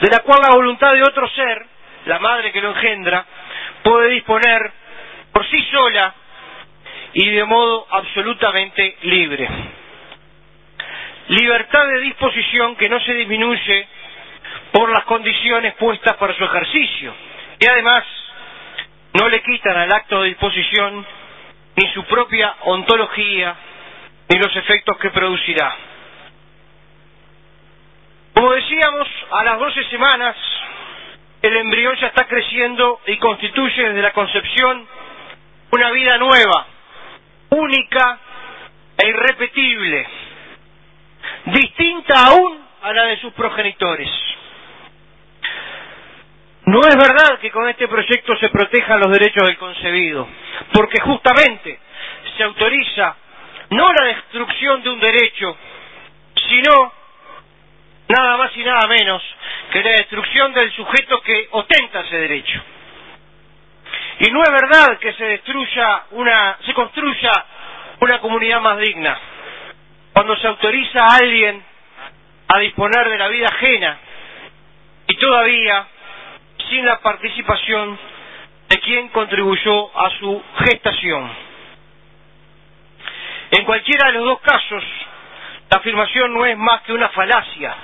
de 0.00 0.08
la 0.08 0.18
cual 0.20 0.40
la 0.42 0.54
voluntad 0.54 0.92
de 0.92 1.02
otro 1.02 1.28
ser, 1.30 1.64
la 2.06 2.18
madre 2.18 2.52
que 2.52 2.60
lo 2.60 2.70
engendra, 2.70 3.24
puede 3.82 4.10
disponer 4.10 4.72
por 5.32 5.48
sí 5.48 5.62
sola 5.70 6.14
y 7.14 7.30
de 7.30 7.44
modo 7.44 7.86
absolutamente 7.90 8.96
libre. 9.02 9.48
Libertad 11.28 11.86
de 11.86 12.00
disposición 12.00 12.76
que 12.76 12.88
no 12.88 12.98
se 13.00 13.14
disminuye 13.14 13.86
por 14.72 14.90
las 14.90 15.04
condiciones 15.04 15.74
puestas 15.74 16.16
para 16.16 16.34
su 16.34 16.44
ejercicio 16.44 17.14
y 17.60 17.66
además 17.66 18.04
no 19.14 19.28
le 19.28 19.42
quitan 19.42 19.76
al 19.76 19.92
acto 19.92 20.22
de 20.22 20.28
disposición 20.28 21.06
ni 21.76 21.92
su 21.92 22.04
propia 22.04 22.54
ontología 22.62 23.54
ni 24.28 24.38
los 24.38 24.54
efectos 24.56 24.96
que 24.98 25.10
producirá. 25.10 25.74
Como 28.34 28.52
decíamos, 28.52 29.08
a 29.30 29.44
las 29.44 29.58
doce 29.58 29.84
semanas 29.84 30.36
el 31.42 31.56
embrión 31.56 31.96
ya 31.96 32.06
está 32.06 32.26
creciendo 32.26 33.00
y 33.06 33.16
constituye 33.18 33.82
desde 33.88 34.00
la 34.02 34.12
concepción 34.12 34.86
una 35.72 35.90
vida 35.90 36.16
nueva, 36.18 36.66
única 37.50 38.18
e 38.96 39.08
irrepetible, 39.08 40.06
distinta 41.46 42.26
aún 42.26 42.64
a 42.82 42.92
la 42.92 43.04
de 43.04 43.16
sus 43.20 43.32
progenitores. 43.32 44.08
No 46.72 46.80
es 46.88 46.96
verdad 46.96 47.38
que 47.38 47.50
con 47.50 47.68
este 47.68 47.86
proyecto 47.86 48.34
se 48.38 48.48
protejan 48.48 48.98
los 48.98 49.12
derechos 49.12 49.46
del 49.46 49.58
concebido, 49.58 50.26
porque 50.72 51.02
justamente 51.02 51.78
se 52.34 52.42
autoriza 52.44 53.14
no 53.68 53.92
la 53.92 54.06
destrucción 54.06 54.82
de 54.82 54.88
un 54.88 54.98
derecho, 54.98 55.54
sino 56.48 56.92
nada 58.08 58.38
más 58.38 58.56
y 58.56 58.64
nada 58.64 58.86
menos 58.86 59.22
que 59.70 59.82
la 59.82 59.90
destrucción 59.90 60.54
del 60.54 60.72
sujeto 60.72 61.20
que 61.20 61.48
ostenta 61.50 62.00
ese 62.00 62.16
derecho. 62.16 62.62
Y 64.20 64.30
no 64.30 64.42
es 64.42 64.50
verdad 64.50 64.98
que 64.98 65.12
se 65.12 65.24
destruya 65.26 66.04
una, 66.12 66.56
se 66.64 66.72
construya 66.72 67.32
una 68.00 68.18
comunidad 68.20 68.62
más 68.62 68.78
digna. 68.78 69.18
Cuando 70.14 70.34
se 70.38 70.46
autoriza 70.46 71.04
a 71.04 71.16
alguien 71.16 71.62
a 72.48 72.58
disponer 72.60 73.10
de 73.10 73.18
la 73.18 73.28
vida 73.28 73.48
ajena 73.48 73.98
y 75.06 75.16
todavía 75.16 75.86
sin 76.70 76.84
la 76.84 76.98
participación 77.00 77.98
de 78.68 78.78
quien 78.80 79.08
contribuyó 79.08 79.98
a 79.98 80.10
su 80.18 80.42
gestación. 80.58 81.30
En 83.52 83.64
cualquiera 83.64 84.06
de 84.08 84.12
los 84.14 84.24
dos 84.24 84.40
casos, 84.40 84.82
la 85.70 85.78
afirmación 85.78 86.32
no 86.32 86.46
es 86.46 86.56
más 86.56 86.82
que 86.82 86.92
una 86.92 87.08
falacia 87.10 87.74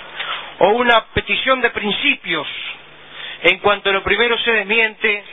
o 0.61 0.69
una 0.71 1.05
petición 1.15 1.61
de 1.61 1.71
principios. 1.71 2.47
En 3.43 3.59
cuanto 3.59 3.91
a 3.91 3.93
lo 3.93 4.03
primero 4.03 4.37
se 4.39 4.51
desmiente 4.53 5.25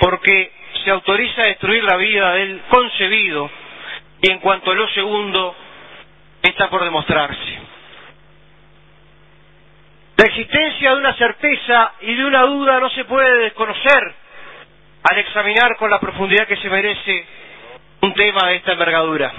porque 0.00 0.52
se 0.84 0.90
autoriza 0.90 1.42
a 1.42 1.46
destruir 1.48 1.82
la 1.84 1.96
vida 1.96 2.32
del 2.34 2.60
concebido 2.68 3.50
y 4.22 4.30
en 4.30 4.38
cuanto 4.40 4.70
a 4.70 4.74
lo 4.74 4.88
segundo 4.90 5.54
está 6.42 6.68
por 6.70 6.82
demostrarse. 6.84 7.58
La 10.18 10.24
existencia 10.24 10.90
de 10.90 10.96
una 10.96 11.14
certeza 11.14 11.92
y 12.00 12.12
de 12.12 12.24
una 12.24 12.42
duda 12.42 12.80
no 12.80 12.90
se 12.90 13.04
puede 13.04 13.44
desconocer 13.44 14.14
al 15.08 15.16
examinar 15.18 15.76
con 15.76 15.88
la 15.90 16.00
profundidad 16.00 16.48
que 16.48 16.56
se 16.56 16.68
merece 16.68 17.24
un 18.00 18.12
tema 18.14 18.48
de 18.48 18.56
esta 18.56 18.72
envergadura. 18.72 19.32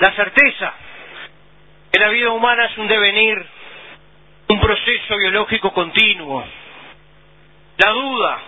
La 0.00 0.12
certeza 0.12 0.74
que 1.90 1.98
la 1.98 2.10
vida 2.10 2.28
humana 2.28 2.66
es 2.66 2.76
un 2.76 2.86
devenir, 2.86 3.46
un 4.48 4.60
proceso 4.60 5.16
biológico 5.16 5.72
continuo. 5.72 6.44
La 7.78 7.90
duda, 7.90 8.38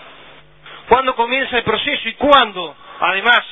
cuándo 0.87 1.17
comienza 1.17 1.57
el 1.57 1.64
proceso 1.64 2.11
y 2.11 2.14
cuándo, 2.14 2.76
además, 3.00 3.43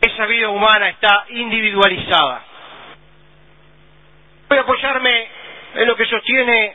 esa 0.00 0.26
vida 0.26 0.48
humana 0.48 0.88
está 0.88 1.26
individualizada. 1.28 2.42
Voy 4.48 4.58
a 4.58 4.62
apoyarme 4.62 5.39
es 5.74 5.86
lo 5.86 5.96
que 5.96 6.06
sostiene 6.06 6.74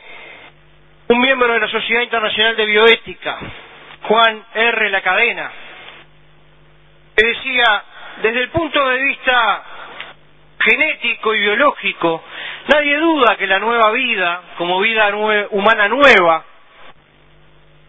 un 1.08 1.20
miembro 1.20 1.52
de 1.52 1.60
la 1.60 1.68
Sociedad 1.68 2.02
Internacional 2.02 2.56
de 2.56 2.66
Bioética, 2.66 3.38
Juan 4.02 4.44
R. 4.54 4.90
La 4.90 5.02
Cadena, 5.02 5.50
que 7.14 7.26
decía, 7.26 7.84
desde 8.22 8.40
el 8.40 8.48
punto 8.50 8.88
de 8.88 8.98
vista 8.98 9.64
genético 10.60 11.34
y 11.34 11.40
biológico, 11.40 12.24
nadie 12.72 12.96
duda 12.96 13.36
que 13.36 13.46
la 13.46 13.58
nueva 13.58 13.90
vida, 13.92 14.42
como 14.56 14.80
vida 14.80 15.14
humana 15.50 15.88
nueva, 15.88 16.44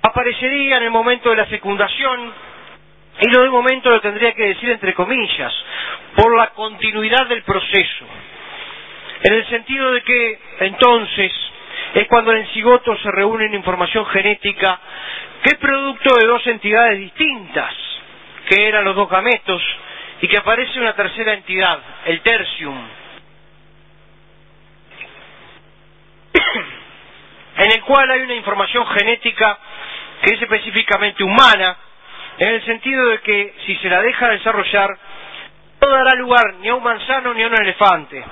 aparecería 0.01 0.77
en 0.77 0.83
el 0.83 0.91
momento 0.91 1.29
de 1.29 1.37
la 1.37 1.45
fecundación 1.45 2.33
y 3.19 3.35
en 3.35 3.41
el 3.41 3.49
momento 3.49 3.89
lo 3.89 3.99
tendría 4.01 4.33
que 4.33 4.49
decir 4.49 4.69
entre 4.69 4.93
comillas, 4.93 5.53
por 6.15 6.35
la 6.35 6.47
continuidad 6.49 7.25
del 7.27 7.41
proceso 7.43 8.05
en 9.23 9.33
el 9.33 9.47
sentido 9.49 9.91
de 9.91 10.01
que 10.03 10.39
entonces 10.59 11.31
es 11.93 12.07
cuando 12.07 12.31
en 12.31 12.39
el 12.39 12.47
cigoto 12.49 12.97
se 12.97 13.11
reúne 13.11 13.45
información 13.55 14.05
genética 14.07 14.79
que 15.41 15.49
es 15.49 15.57
producto 15.57 16.15
de 16.15 16.25
dos 16.25 16.45
entidades 16.47 16.99
distintas, 16.99 17.73
que 18.49 18.67
eran 18.67 18.83
los 18.83 18.95
dos 18.95 19.09
gametos, 19.09 19.61
y 20.21 20.27
que 20.27 20.37
aparece 20.37 20.79
una 20.79 20.93
tercera 20.93 21.33
entidad, 21.33 21.79
el 22.05 22.21
tercium, 22.21 22.77
en 27.57 27.71
el 27.71 27.81
cual 27.81 28.09
hay 28.11 28.21
una 28.21 28.35
información 28.35 28.85
genética 28.87 29.57
que 30.21 30.33
es 30.33 30.41
específicamente 30.41 31.23
humana, 31.23 31.77
en 32.39 32.49
el 32.49 32.65
sentido 32.65 33.05
de 33.07 33.19
que 33.19 33.53
si 33.65 33.75
se 33.77 33.89
la 33.89 34.01
deja 34.01 34.29
desarrollar, 34.29 34.97
no 35.81 35.87
dará 35.87 36.15
lugar 36.15 36.55
ni 36.61 36.69
a 36.69 36.75
un 36.75 36.83
manzano 36.83 37.33
ni 37.33 37.43
a 37.43 37.47
un 37.47 37.55
elefante, 37.55 38.23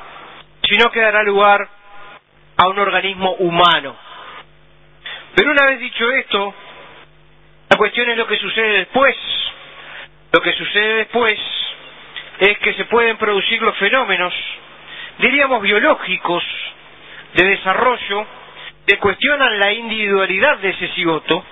sino 0.67 0.91
que 0.91 1.01
dará 1.01 1.24
lugar 1.24 1.67
a 2.57 2.67
un 2.67 2.79
organismo 2.79 3.34
humano. 3.39 3.95
Pero 5.36 5.51
una 5.51 5.65
vez 5.65 5.79
dicho 5.79 6.10
esto, 6.12 6.53
la 7.69 7.77
cuestión 7.77 8.10
es 8.10 8.17
lo 8.17 8.27
que 8.27 8.38
sucede 8.38 8.79
después. 8.79 9.15
Lo 10.31 10.41
que 10.41 10.53
sucede 10.53 10.93
después 10.95 11.39
es 12.39 12.57
que 12.60 12.74
se 12.74 12.86
pueden 12.86 13.17
producir 13.17 13.62
los 13.62 13.77
fenómenos, 13.77 14.34
diríamos 15.19 15.62
biológicos, 15.62 16.43
de 17.34 17.45
desarrollo, 17.45 18.25
que 18.86 18.98
cuestionan 18.98 19.60
la 19.60 19.74
individualidad 19.74 20.57
de 20.60 20.69
ese 20.69 20.88
cigoto 20.89 21.43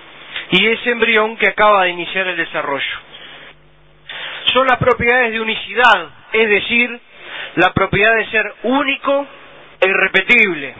y 0.50 0.66
ese 0.66 0.90
embrión 0.90 1.36
que 1.36 1.48
acaba 1.48 1.84
de 1.84 1.90
iniciar 1.90 2.26
el 2.28 2.36
desarrollo. 2.36 2.96
Son 4.52 4.66
las 4.66 4.78
propiedades 4.78 5.32
de 5.32 5.40
unicidad, 5.40 6.08
es 6.32 6.48
decir, 6.48 7.00
la 7.56 7.72
propiedad 7.72 8.16
de 8.16 8.26
ser 8.30 8.54
único 8.64 9.26
e 9.80 9.88
irrepetible 9.88 10.74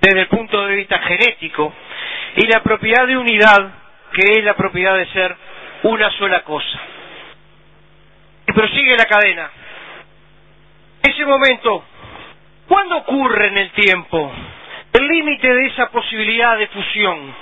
desde 0.00 0.20
el 0.20 0.26
punto 0.28 0.66
de 0.66 0.76
vista 0.76 0.98
genético 0.98 1.72
y 2.36 2.46
la 2.46 2.62
propiedad 2.62 3.06
de 3.06 3.16
unidad 3.16 3.70
que 4.12 4.38
es 4.38 4.44
la 4.44 4.54
propiedad 4.54 4.96
de 4.96 5.06
ser 5.06 5.34
una 5.84 6.10
sola 6.12 6.42
cosa. 6.42 6.80
Y 8.46 8.52
prosigue 8.52 8.96
la 8.96 9.04
cadena. 9.06 9.50
Ese 11.02 11.24
momento, 11.24 11.84
¿cuándo 12.68 12.98
ocurre 12.98 13.48
en 13.48 13.58
el 13.58 13.70
tiempo? 13.70 14.32
El 14.92 15.08
límite 15.08 15.52
de 15.52 15.66
esa 15.66 15.90
posibilidad 15.90 16.58
de 16.58 16.66
fusión, 16.68 17.34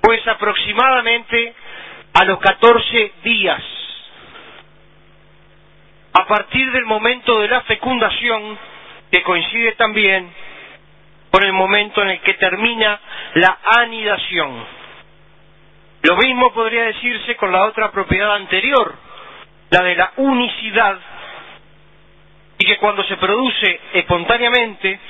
pues 0.00 0.26
aproximadamente 0.28 1.54
a 2.14 2.24
los 2.24 2.38
14 2.38 3.12
días, 3.24 3.62
a 6.14 6.26
partir 6.26 6.70
del 6.72 6.84
momento 6.84 7.40
de 7.40 7.48
la 7.48 7.62
fecundación, 7.62 8.58
que 9.10 9.22
coincide 9.22 9.72
también 9.72 10.32
con 11.30 11.42
el 11.44 11.52
momento 11.52 12.02
en 12.02 12.10
el 12.10 12.20
que 12.20 12.34
termina 12.34 13.00
la 13.34 13.58
anidación. 13.80 14.64
Lo 16.02 16.16
mismo 16.16 16.52
podría 16.52 16.84
decirse 16.84 17.34
con 17.36 17.50
la 17.50 17.64
otra 17.64 17.90
propiedad 17.90 18.34
anterior, 18.36 18.94
la 19.70 19.82
de 19.82 19.96
la 19.96 20.12
unicidad, 20.16 20.98
y 22.58 22.66
que 22.66 22.76
cuando 22.78 23.02
se 23.04 23.16
produce 23.16 23.80
espontáneamente 23.94 25.00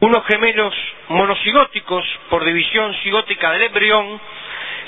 unos 0.00 0.24
gemelos 0.26 0.74
monocigóticos 1.08 2.04
por 2.28 2.44
división 2.44 2.94
cigótica 3.02 3.52
del 3.52 3.62
embrión, 3.62 4.20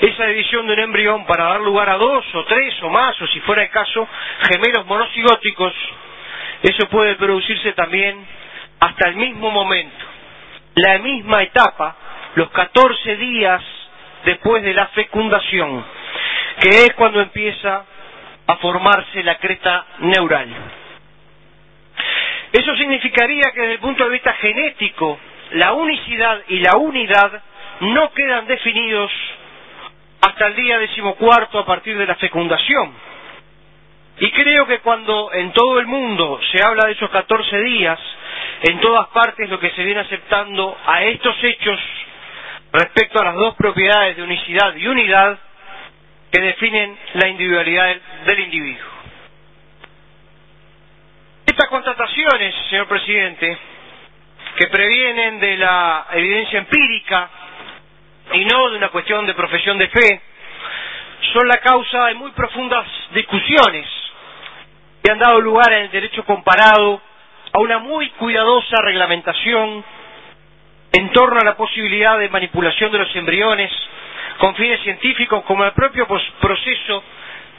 esa 0.01 0.25
división 0.27 0.65
de 0.67 0.73
un 0.73 0.79
embrión 0.79 1.25
para 1.25 1.45
dar 1.45 1.61
lugar 1.61 1.89
a 1.89 1.97
dos 1.97 2.23
o 2.33 2.45
tres 2.45 2.73
o 2.83 2.89
más, 2.89 3.19
o 3.21 3.27
si 3.27 3.39
fuera 3.41 3.63
el 3.63 3.69
caso, 3.69 4.07
gemelos 4.49 4.85
monocigóticos, 4.85 5.73
eso 6.63 6.87
puede 6.89 7.15
producirse 7.15 7.73
también 7.73 8.25
hasta 8.79 9.09
el 9.09 9.15
mismo 9.15 9.51
momento, 9.51 10.05
la 10.75 10.97
misma 10.99 11.43
etapa, 11.43 11.95
los 12.35 12.49
14 12.51 13.17
días 13.17 13.61
después 14.25 14.63
de 14.63 14.73
la 14.73 14.87
fecundación, 14.87 15.83
que 16.61 16.69
es 16.69 16.93
cuando 16.93 17.21
empieza 17.21 17.85
a 18.47 18.55
formarse 18.57 19.23
la 19.23 19.35
cresta 19.35 19.85
neural. 19.99 20.49
Eso 22.51 22.75
significaría 22.77 23.51
que 23.53 23.61
desde 23.61 23.73
el 23.73 23.79
punto 23.79 24.05
de 24.05 24.09
vista 24.11 24.33
genético, 24.33 25.19
la 25.51 25.73
unicidad 25.73 26.41
y 26.47 26.59
la 26.59 26.77
unidad 26.77 27.43
no 27.81 28.11
quedan 28.11 28.47
definidos 28.47 29.11
hasta 30.21 30.47
el 30.47 30.55
día 30.55 30.77
decimocuarto 30.79 31.59
a 31.59 31.65
partir 31.65 31.97
de 31.97 32.05
la 32.05 32.15
fecundación. 32.15 32.93
Y 34.19 34.31
creo 34.31 34.67
que 34.67 34.79
cuando 34.79 35.31
en 35.33 35.51
todo 35.53 35.79
el 35.79 35.87
mundo 35.87 36.39
se 36.51 36.61
habla 36.61 36.87
de 36.87 36.93
esos 36.93 37.09
14 37.09 37.57
días, 37.61 37.99
en 38.63 38.79
todas 38.81 39.07
partes 39.09 39.49
lo 39.49 39.59
que 39.59 39.69
se 39.71 39.83
viene 39.83 40.01
aceptando 40.01 40.77
a 40.85 41.03
estos 41.03 41.35
hechos 41.43 41.79
respecto 42.73 43.19
a 43.19 43.25
las 43.25 43.35
dos 43.35 43.55
propiedades 43.55 44.17
de 44.17 44.23
unicidad 44.23 44.75
y 44.75 44.87
unidad 44.87 45.39
que 46.31 46.41
definen 46.41 46.97
la 47.13 47.27
individualidad 47.29 47.95
del 48.25 48.39
individuo. 48.39 48.89
Estas 51.45 51.69
constataciones, 51.69 52.53
señor 52.69 52.87
presidente, 52.87 53.57
que 54.57 54.67
previenen 54.67 55.39
de 55.39 55.57
la 55.57 56.07
evidencia 56.11 56.59
empírica 56.59 57.29
y 58.33 58.45
no 58.45 58.69
de 58.69 58.77
una 58.77 58.89
cuestión 58.89 59.25
de 59.25 59.33
profesión 59.33 59.77
de 59.77 59.87
fe, 59.87 60.21
son 61.33 61.47
la 61.47 61.57
causa 61.57 62.07
de 62.07 62.13
muy 62.15 62.31
profundas 62.31 62.87
discusiones 63.11 63.85
que 65.03 65.11
han 65.11 65.19
dado 65.19 65.39
lugar 65.41 65.71
en 65.73 65.83
el 65.83 65.91
derecho 65.91 66.23
comparado 66.25 67.01
a 67.53 67.59
una 67.59 67.79
muy 67.79 68.09
cuidadosa 68.11 68.81
reglamentación 68.81 69.83
en 70.91 71.11
torno 71.11 71.39
a 71.39 71.45
la 71.45 71.55
posibilidad 71.55 72.17
de 72.17 72.29
manipulación 72.29 72.91
de 72.91 72.99
los 72.99 73.15
embriones 73.15 73.71
con 74.37 74.55
fines 74.55 74.81
científicos 74.81 75.43
como 75.43 75.65
el 75.65 75.71
propio 75.73 76.07
proceso 76.07 77.03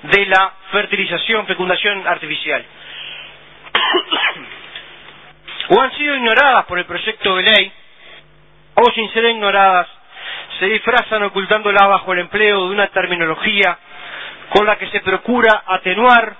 de 0.02 0.26
la 0.26 0.54
fertilización, 0.72 1.46
fecundación 1.46 2.06
artificial. 2.06 2.64
o 5.68 5.80
han 5.80 5.92
sido 5.96 6.16
ignoradas 6.16 6.64
por 6.64 6.78
el 6.78 6.86
proyecto 6.86 7.36
de 7.36 7.42
ley, 7.42 7.72
o 8.74 8.90
sin 8.92 9.12
ser 9.12 9.26
ignoradas, 9.26 9.88
se 10.60 10.66
disfrazan 10.66 11.22
ocultándola 11.22 11.86
bajo 11.86 12.12
el 12.12 12.18
empleo 12.20 12.68
de 12.68 12.74
una 12.74 12.86
terminología 12.88 13.78
con 14.50 14.66
la 14.66 14.76
que 14.76 14.88
se 14.90 15.00
procura 15.00 15.62
atenuar 15.66 16.36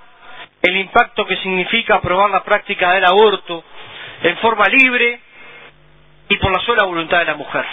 el 0.61 0.77
impacto 0.77 1.25
que 1.25 1.37
significa 1.37 1.95
aprobar 1.95 2.29
la 2.29 2.43
práctica 2.43 2.93
del 2.93 3.03
aborto 3.05 3.63
en 4.21 4.37
forma 4.37 4.65
libre 4.65 5.19
y 6.29 6.37
por 6.37 6.51
la 6.51 6.59
sola 6.59 6.83
voluntad 6.85 7.17
de 7.19 7.25
la 7.25 7.33
mujer. 7.35 7.65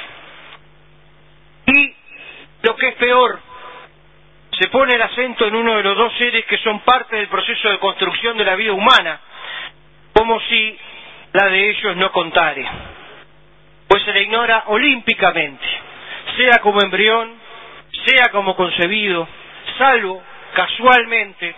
Y 1.67 1.95
lo 2.63 2.75
que 2.77 2.89
es 2.89 2.95
peor, 2.95 3.41
se 4.59 4.69
pone 4.69 4.95
el 4.95 5.03
acento 5.03 5.47
en 5.47 5.55
uno 5.55 5.77
de 5.77 5.83
los 5.83 5.97
dos 5.99 6.13
seres 6.17 6.47
que 6.47 6.57
son 6.59 6.81
parte 6.81 7.17
del 7.17 7.29
proceso 7.29 7.69
de 7.69 7.79
construcción 7.79 8.39
de 8.39 8.45
la 8.47 8.57
vida 8.57 8.73
humana, 8.73 9.21
como 10.15 10.41
si 10.41 10.79
la 11.35 11.47
de 11.49 11.69
ellos 11.69 11.95
no 11.97 12.11
contare, 12.11 12.67
pues 13.87 14.03
se 14.05 14.13
le 14.15 14.23
ignora 14.23 14.65
olímpicamente, 14.69 15.67
sea 16.39 16.59
como 16.61 16.81
embrión, 16.81 17.35
sea 18.07 18.31
como 18.31 18.55
concebido, 18.55 19.27
salvo 19.77 20.23
casualmente 20.55 21.55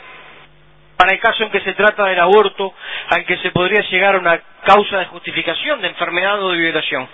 para 0.96 1.12
el 1.12 1.20
caso 1.20 1.44
en 1.44 1.50
que 1.50 1.60
se 1.60 1.72
trata 1.74 2.04
del 2.06 2.20
aborto, 2.20 2.74
al 3.08 3.24
que 3.24 3.38
se 3.38 3.50
podría 3.52 3.80
llegar 3.88 4.16
a 4.16 4.18
una 4.18 4.38
causa 4.64 4.98
de 4.98 5.06
justificación 5.06 5.80
de 5.80 5.88
enfermedad 5.88 6.42
o 6.42 6.50
de 6.50 6.58
violación. 6.58 7.08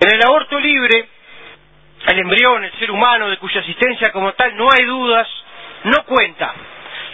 En 0.00 0.14
el 0.14 0.22
aborto 0.24 0.58
libre, 0.58 1.06
el 2.06 2.18
embrión, 2.18 2.64
el 2.64 2.72
ser 2.78 2.90
humano, 2.90 3.28
de 3.28 3.36
cuya 3.36 3.60
asistencia 3.60 4.10
como 4.10 4.32
tal 4.32 4.56
no 4.56 4.68
hay 4.72 4.86
dudas, 4.86 5.28
no 5.84 6.04
cuenta. 6.04 6.54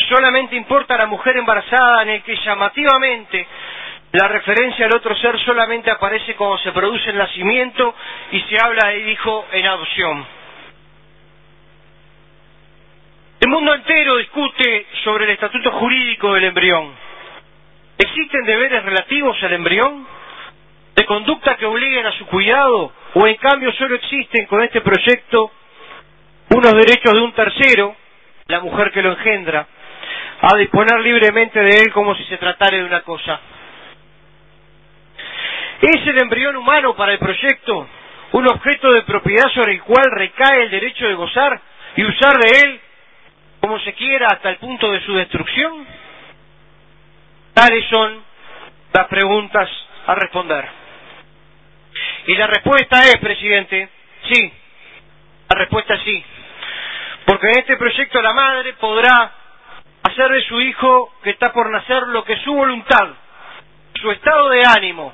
Solamente 0.09 0.55
importa 0.55 0.95
a 0.95 0.99
la 0.99 1.07
mujer 1.07 1.37
embarazada 1.37 2.03
en 2.03 2.11
el 2.11 2.23
que 2.23 2.37
llamativamente 2.37 3.49
la 4.13 4.29
referencia 4.29 4.87
al 4.87 4.95
otro 4.97 5.15
ser 5.17 5.39
solamente 5.41 5.91
aparece 5.91 6.35
cuando 6.37 6.59
se 6.59 6.73
produce 6.73 7.11
el 7.11 7.19
nacimiento 7.19 7.95
y 8.33 8.41
se 8.43 8.59
habla 8.59 8.89
de 8.89 9.11
hijo 9.11 9.47
en 9.53 9.67
adopción. 9.67 10.27
El 13.41 13.49
mundo 13.51 13.75
entero 13.75 14.17
discute 14.17 14.87
sobre 15.05 15.25
el 15.25 15.31
estatuto 15.31 15.71
jurídico 15.73 16.33
del 16.33 16.45
embrión. 16.45 16.95
¿Existen 17.99 18.45
deberes 18.45 18.83
relativos 18.85 19.43
al 19.43 19.53
embrión? 19.53 20.07
¿De 20.95 21.05
conducta 21.05 21.57
que 21.57 21.67
obliguen 21.67 22.07
a 22.07 22.13
su 22.13 22.27
cuidado? 22.27 22.93
¿O 23.15 23.27
en 23.27 23.37
cambio 23.37 23.71
solo 23.73 23.97
existen 23.97 24.47
con 24.47 24.63
este 24.63 24.81
proyecto 24.81 25.51
unos 26.51 26.73
derechos 26.73 27.13
de 27.13 27.21
un 27.21 27.33
tercero, 27.33 27.95
la 28.47 28.61
mujer 28.61 28.91
que 28.93 29.03
lo 29.03 29.11
engendra, 29.11 29.67
a 30.41 30.57
disponer 30.57 31.01
libremente 31.01 31.61
de 31.61 31.81
él 31.81 31.93
como 31.93 32.15
si 32.15 32.25
se 32.25 32.39
tratara 32.39 32.79
de 32.79 32.85
una 32.85 33.03
cosa? 33.03 33.39
¿Es 35.81 36.07
el 36.07 36.19
embrión 36.19 36.57
humano 36.57 36.95
para 36.97 37.13
el 37.13 37.19
proyecto 37.19 37.89
un 38.33 38.49
objeto 38.49 38.93
de 38.93 39.03
propiedad 39.03 39.49
sobre 39.51 39.75
el 39.75 39.83
cual 39.83 40.07
recae 40.11 40.63
el 40.63 40.71
derecho 40.71 41.07
de 41.07 41.15
gozar 41.15 41.61
y 41.97 42.05
usar 42.05 42.39
de 42.39 42.61
él 42.61 42.81
como 43.61 43.79
se 43.81 43.93
quiera 43.95 44.29
hasta 44.29 44.51
el 44.51 44.57
punto 44.57 44.91
de 44.91 45.01
su 45.01 45.15
destrucción? 45.15 45.87
Tales 47.55 47.85
son 47.91 48.23
las 48.93 49.07
preguntas 49.09 49.69
a 50.07 50.15
responder. 50.15 50.67
Y 52.27 52.35
la 52.35 52.47
respuesta 52.47 53.05
es, 53.07 53.19
presidente, 53.19 53.89
sí. 54.31 54.53
La 55.49 55.59
respuesta 55.59 55.95
es 55.95 56.03
sí. 56.03 56.25
Porque 57.25 57.49
en 57.49 57.59
este 57.59 57.77
proyecto 57.77 58.21
la 58.23 58.33
madre 58.33 58.75
podrá 58.75 59.33
hacer 60.03 60.31
de 60.31 60.43
su 60.43 60.61
hijo 60.61 61.15
que 61.23 61.31
está 61.31 61.53
por 61.53 61.71
nacer 61.71 62.03
lo 62.09 62.25
que 62.25 62.37
su 62.39 62.55
voluntad, 62.55 63.09
su 64.01 64.11
estado 64.11 64.49
de 64.51 64.65
ánimo, 64.65 65.13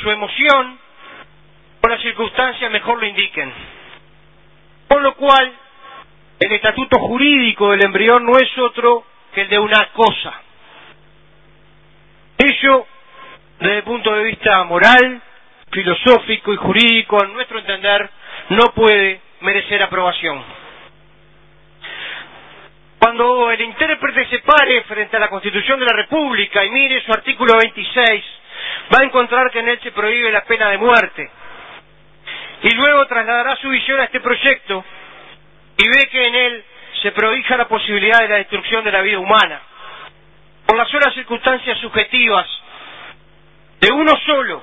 su 0.00 0.10
emoción 0.10 0.78
o 1.82 1.88
las 1.88 2.00
circunstancias 2.02 2.70
mejor 2.70 3.00
lo 3.00 3.06
indiquen. 3.06 3.52
Con 4.88 5.02
lo 5.02 5.14
cual, 5.14 5.52
el 6.40 6.52
estatuto 6.52 6.98
jurídico 6.98 7.70
del 7.70 7.84
embrión 7.84 8.24
no 8.24 8.36
es 8.38 8.58
otro 8.58 9.04
que 9.32 9.42
el 9.42 9.48
de 9.48 9.58
una 9.58 9.86
cosa. 9.92 10.34
Ello, 12.38 12.86
desde 13.58 13.76
el 13.78 13.82
punto 13.84 14.14
de 14.14 14.24
vista 14.24 14.64
moral, 14.64 15.20
filosófico 15.70 16.52
y 16.52 16.56
jurídico, 16.56 17.22
a 17.22 17.26
nuestro 17.26 17.58
entender, 17.58 18.10
no 18.50 18.68
puede 18.74 19.20
merecer 19.40 19.82
aprobación. 19.82 20.42
Cuando 22.98 23.50
el 23.50 23.60
intérprete 23.60 24.26
se 24.26 24.40
pare 24.40 24.82
frente 24.84 25.16
a 25.16 25.20
la 25.20 25.28
Constitución 25.28 25.78
de 25.78 25.86
la 25.86 25.92
República 25.92 26.64
y 26.64 26.70
mire 26.70 27.00
su 27.02 27.12
artículo 27.12 27.56
26, 27.56 28.24
va 28.92 29.00
a 29.00 29.04
encontrar 29.04 29.50
que 29.50 29.60
en 29.60 29.68
él 29.68 29.80
se 29.82 29.92
prohíbe 29.92 30.30
la 30.30 30.44
pena 30.44 30.70
de 30.70 30.78
muerte. 30.78 31.30
Y 32.62 32.70
luego 32.74 33.06
trasladará 33.06 33.56
su 33.56 33.68
visión 33.68 34.00
a 34.00 34.04
este 34.04 34.20
proyecto 34.20 34.84
y 35.76 35.88
ve 35.88 36.08
que 36.10 36.26
en 36.26 36.34
él 36.34 36.64
se 37.02 37.12
prohija 37.12 37.56
la 37.56 37.68
posibilidad 37.68 38.18
de 38.20 38.28
la 38.28 38.36
destrucción 38.36 38.84
de 38.84 38.92
la 38.92 39.00
vida 39.00 39.18
humana, 39.18 39.60
por 40.66 40.76
las 40.76 40.88
solas 40.88 41.14
circunstancias 41.14 41.78
subjetivas 41.78 42.46
de 43.80 43.90
uno 43.92 44.12
solo 44.26 44.62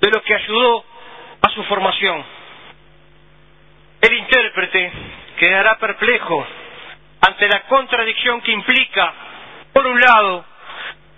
de 0.00 0.10
los 0.10 0.22
que 0.22 0.34
ayudó 0.34 0.84
a 1.42 1.48
su 1.50 1.62
formación. 1.64 2.24
El 4.00 4.12
intérprete 4.14 4.92
quedará 5.38 5.78
perplejo 5.78 6.46
ante 7.26 7.48
la 7.48 7.60
contradicción 7.62 8.40
que 8.40 8.52
implica, 8.52 9.12
por 9.72 9.86
un 9.86 10.00
lado, 10.00 10.44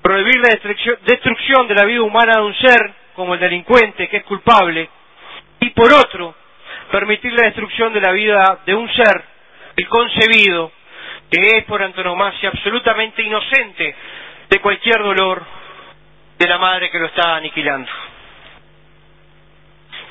prohibir 0.09 0.37
la 0.37 0.59
destrucción 1.05 1.69
de 1.69 1.75
la 1.75 1.85
vida 1.85 2.01
humana 2.01 2.37
de 2.37 2.41
un 2.41 2.55
ser, 2.55 2.95
como 3.15 3.35
el 3.35 3.41
delincuente 3.41 4.09
que 4.09 4.17
es 4.17 4.25
culpable, 4.25 4.89
y 5.61 5.69
por 5.69 5.93
otro, 5.93 6.35
permitir 6.91 7.31
la 7.35 7.45
destrucción 7.45 7.93
de 7.93 8.01
la 8.01 8.13
vida 8.13 8.61
de 8.65 8.75
un 8.75 8.91
ser, 8.95 9.23
el 9.77 9.87
concebido, 9.87 10.73
que 11.31 11.59
es 11.59 11.65
por 11.65 11.83
antonomasia 11.83 12.49
absolutamente 12.49 13.23
inocente 13.23 13.95
de 14.49 14.59
cualquier 14.61 14.99
dolor 15.03 15.45
de 16.39 16.49
la 16.49 16.57
madre 16.57 16.91
que 16.91 16.99
lo 16.99 17.09
está 17.09 17.37
aniquilando. 17.37 17.91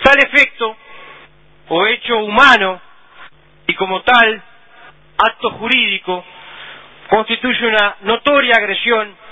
Tal 0.04 0.20
efecto 0.20 0.78
o 1.70 1.88
hecho 1.88 2.18
humano 2.18 2.80
y 3.66 3.74
como 3.74 4.04
tal 4.04 4.44
acto 5.18 5.50
jurídico 5.54 6.24
constituye 7.10 7.66
una 7.66 7.96
notoria 8.02 8.58
agresión 8.58 9.26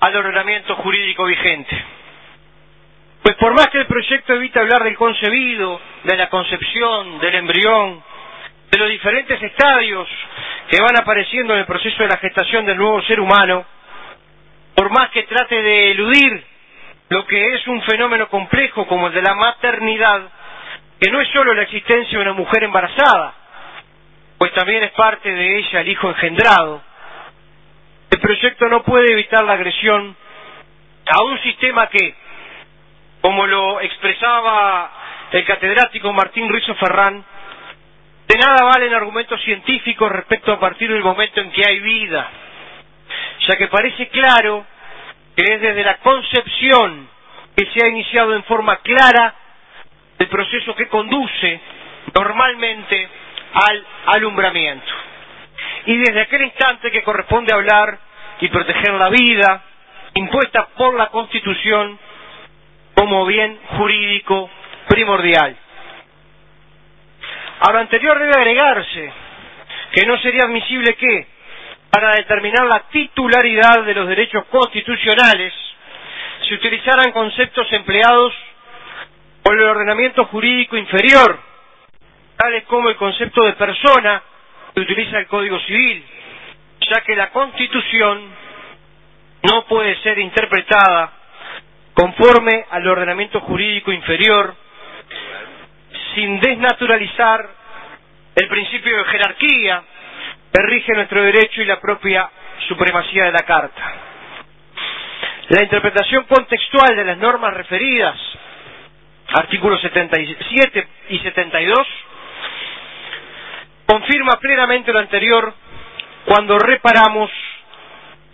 al 0.00 0.16
ordenamiento 0.16 0.76
jurídico 0.76 1.24
vigente. 1.24 1.84
Pues 3.22 3.36
por 3.36 3.52
más 3.52 3.66
que 3.68 3.78
el 3.78 3.86
proyecto 3.86 4.34
evita 4.34 4.60
hablar 4.60 4.82
del 4.82 4.96
concebido, 4.96 5.80
de 6.04 6.16
la 6.16 6.28
concepción, 6.30 7.18
del 7.18 7.34
embrión, 7.34 8.02
de 8.70 8.78
los 8.78 8.88
diferentes 8.88 9.42
estadios 9.42 10.08
que 10.68 10.80
van 10.80 10.96
apareciendo 11.00 11.52
en 11.52 11.60
el 11.60 11.66
proceso 11.66 12.02
de 12.02 12.08
la 12.08 12.16
gestación 12.16 12.64
del 12.64 12.78
nuevo 12.78 13.02
ser 13.02 13.20
humano, 13.20 13.64
por 14.74 14.90
más 14.90 15.10
que 15.10 15.24
trate 15.24 15.60
de 15.60 15.90
eludir 15.90 16.44
lo 17.10 17.26
que 17.26 17.54
es 17.54 17.66
un 17.66 17.82
fenómeno 17.82 18.28
complejo 18.28 18.86
como 18.86 19.08
el 19.08 19.12
de 19.12 19.22
la 19.22 19.34
maternidad, 19.34 20.28
que 21.00 21.10
no 21.10 21.20
es 21.20 21.28
solo 21.28 21.52
la 21.52 21.62
existencia 21.62 22.16
de 22.18 22.22
una 22.24 22.32
mujer 22.34 22.62
embarazada, 22.62 23.34
pues 24.38 24.52
también 24.54 24.84
es 24.84 24.92
parte 24.92 25.30
de 25.30 25.58
ella 25.58 25.80
el 25.80 25.88
hijo 25.88 26.08
engendrado. 26.08 26.82
El 28.10 28.18
proyecto 28.18 28.68
no 28.68 28.82
puede 28.82 29.12
evitar 29.12 29.44
la 29.44 29.52
agresión 29.52 30.16
a 31.06 31.22
un 31.22 31.38
sistema 31.42 31.88
que, 31.88 32.14
como 33.20 33.46
lo 33.46 33.80
expresaba 33.80 34.90
el 35.32 35.44
catedrático 35.44 36.12
Martín 36.12 36.48
Ruizo 36.48 36.74
Ferrán, 36.74 37.24
de 38.26 38.38
nada 38.38 38.64
valen 38.64 38.94
argumentos 38.94 39.40
científicos 39.42 40.10
respecto 40.10 40.52
a 40.52 40.60
partir 40.60 40.90
del 40.92 41.02
momento 41.02 41.40
en 41.40 41.50
que 41.52 41.64
hay 41.66 41.78
vida, 41.80 42.28
ya 43.48 43.56
que 43.56 43.68
parece 43.68 44.08
claro 44.08 44.64
que 45.36 45.54
es 45.54 45.60
desde 45.60 45.84
la 45.84 45.98
concepción 45.98 47.08
que 47.56 47.66
se 47.72 47.84
ha 47.84 47.88
iniciado 47.88 48.34
en 48.34 48.44
forma 48.44 48.76
clara 48.78 49.34
el 50.18 50.28
proceso 50.28 50.74
que 50.74 50.88
conduce 50.88 51.60
normalmente 52.14 53.08
al 53.54 53.86
alumbramiento. 54.06 54.92
Y 55.86 55.96
desde 55.98 56.20
aquel 56.20 56.42
instante 56.42 56.90
que 56.90 57.02
corresponde 57.02 57.54
hablar 57.54 57.98
y 58.40 58.48
proteger 58.48 58.92
la 58.94 59.08
vida 59.08 59.62
impuesta 60.14 60.68
por 60.76 60.94
la 60.94 61.06
Constitución 61.08 61.98
como 62.94 63.24
bien 63.26 63.58
jurídico 63.78 64.50
primordial. 64.88 65.56
A 67.60 67.72
lo 67.72 67.78
anterior 67.78 68.18
debe 68.18 68.32
agregarse 68.34 69.12
que 69.92 70.06
no 70.06 70.18
sería 70.18 70.44
admisible 70.44 70.94
que, 70.96 71.26
para 71.90 72.14
determinar 72.14 72.66
la 72.66 72.84
titularidad 72.90 73.82
de 73.84 73.94
los 73.94 74.08
derechos 74.08 74.44
constitucionales, 74.46 75.52
se 76.48 76.54
utilizaran 76.54 77.12
conceptos 77.12 77.70
empleados 77.72 78.32
por 79.42 79.54
el 79.60 79.66
ordenamiento 79.68 80.24
jurídico 80.26 80.76
inferior, 80.76 81.38
tales 82.36 82.64
como 82.64 82.88
el 82.88 82.96
concepto 82.96 83.42
de 83.44 83.52
persona 83.54 84.22
que 84.74 84.80
utiliza 84.80 85.18
el 85.18 85.26
Código 85.26 85.58
Civil, 85.60 86.04
ya 86.90 87.00
que 87.02 87.16
la 87.16 87.30
Constitución 87.30 88.22
no 89.42 89.64
puede 89.66 89.96
ser 90.02 90.18
interpretada 90.18 91.12
conforme 91.94 92.66
al 92.70 92.86
ordenamiento 92.86 93.40
jurídico 93.40 93.92
inferior 93.92 94.54
sin 96.14 96.40
desnaturalizar 96.40 97.48
el 98.34 98.48
principio 98.48 98.96
de 98.96 99.04
jerarquía 99.04 99.82
que 100.52 100.62
rige 100.62 100.92
nuestro 100.94 101.22
derecho 101.22 101.62
y 101.62 101.66
la 101.66 101.80
propia 101.80 102.28
supremacía 102.68 103.24
de 103.24 103.32
la 103.32 103.42
Carta. 103.42 103.94
La 105.48 105.62
interpretación 105.62 106.24
contextual 106.24 106.94
de 106.94 107.04
las 107.04 107.18
normas 107.18 107.54
referidas, 107.54 108.16
artículos 109.34 109.80
77 109.80 110.88
y 111.08 111.18
72, 111.18 111.88
confirma 113.90 114.38
plenamente 114.38 114.92
lo 114.92 115.00
anterior 115.00 115.52
cuando 116.24 116.56
reparamos 116.60 117.28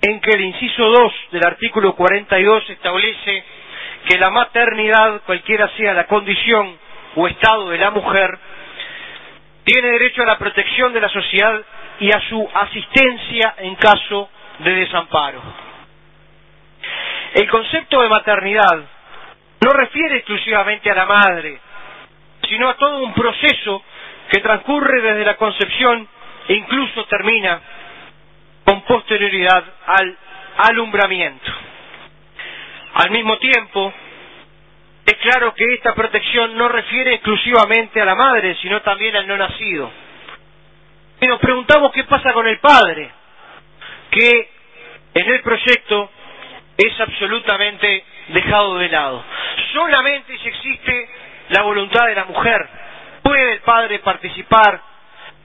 en 0.02 0.20
que 0.20 0.30
el 0.32 0.42
inciso 0.42 0.84
2 0.84 1.12
del 1.32 1.46
artículo 1.46 1.94
42 1.94 2.68
establece 2.70 3.44
que 4.06 4.18
la 4.18 4.28
maternidad, 4.28 5.22
cualquiera 5.24 5.70
sea 5.78 5.94
la 5.94 6.04
condición 6.06 6.76
o 7.14 7.26
estado 7.26 7.70
de 7.70 7.78
la 7.78 7.90
mujer, 7.90 8.38
tiene 9.64 9.88
derecho 9.92 10.22
a 10.22 10.26
la 10.26 10.36
protección 10.38 10.92
de 10.92 11.00
la 11.00 11.08
sociedad 11.08 11.62
y 12.00 12.10
a 12.10 12.20
su 12.28 12.48
asistencia 12.52 13.54
en 13.56 13.76
caso 13.76 14.28
de 14.58 14.74
desamparo. 14.74 15.40
El 17.32 17.48
concepto 17.48 18.02
de 18.02 18.08
maternidad 18.10 18.84
no 19.64 19.72
refiere 19.72 20.16
exclusivamente 20.18 20.90
a 20.90 20.94
la 20.94 21.06
madre, 21.06 21.58
sino 22.46 22.68
a 22.68 22.74
todo 22.74 22.98
un 22.98 23.14
proceso 23.14 23.82
que 24.30 24.40
transcurre 24.40 25.00
desde 25.00 25.24
la 25.24 25.36
concepción 25.36 26.08
e 26.48 26.54
incluso 26.54 27.04
termina 27.06 27.60
con 28.64 28.82
posterioridad 28.82 29.64
al 29.86 30.16
alumbramiento. 30.58 31.52
Al 32.94 33.10
mismo 33.10 33.38
tiempo, 33.38 33.92
es 35.06 35.14
claro 35.18 35.54
que 35.54 35.64
esta 35.74 35.94
protección 35.94 36.56
no 36.56 36.68
refiere 36.68 37.14
exclusivamente 37.14 38.00
a 38.00 38.04
la 38.04 38.14
madre, 38.14 38.56
sino 38.60 38.80
también 38.82 39.14
al 39.16 39.26
no 39.28 39.36
nacido. 39.36 39.90
Y 41.20 41.26
nos 41.26 41.38
preguntamos 41.40 41.92
qué 41.92 42.04
pasa 42.04 42.32
con 42.32 42.46
el 42.46 42.58
padre, 42.58 43.10
que 44.10 44.50
en 45.14 45.32
el 45.32 45.40
proyecto 45.42 46.10
es 46.76 47.00
absolutamente 47.00 48.04
dejado 48.28 48.78
de 48.78 48.88
lado. 48.88 49.24
Solamente 49.72 50.36
si 50.38 50.48
existe 50.48 51.08
la 51.50 51.62
voluntad 51.62 52.06
de 52.06 52.14
la 52.14 52.24
mujer, 52.24 52.68
puede 53.26 53.54
el 53.54 53.60
padre 53.60 53.98
participar 53.98 54.80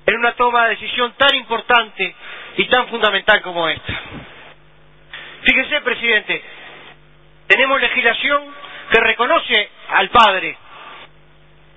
en 0.05 0.15
una 0.15 0.33
toma 0.33 0.65
de 0.65 0.71
decisión 0.71 1.13
tan 1.17 1.33
importante 1.35 2.15
y 2.57 2.65
tan 2.65 2.87
fundamental 2.89 3.41
como 3.41 3.67
esta. 3.67 3.93
Fíjese, 5.41 5.81
presidente, 5.81 6.43
tenemos 7.47 7.81
legislación 7.81 8.43
que 8.91 8.99
reconoce 8.99 9.69
al 9.89 10.09
padre. 10.09 10.55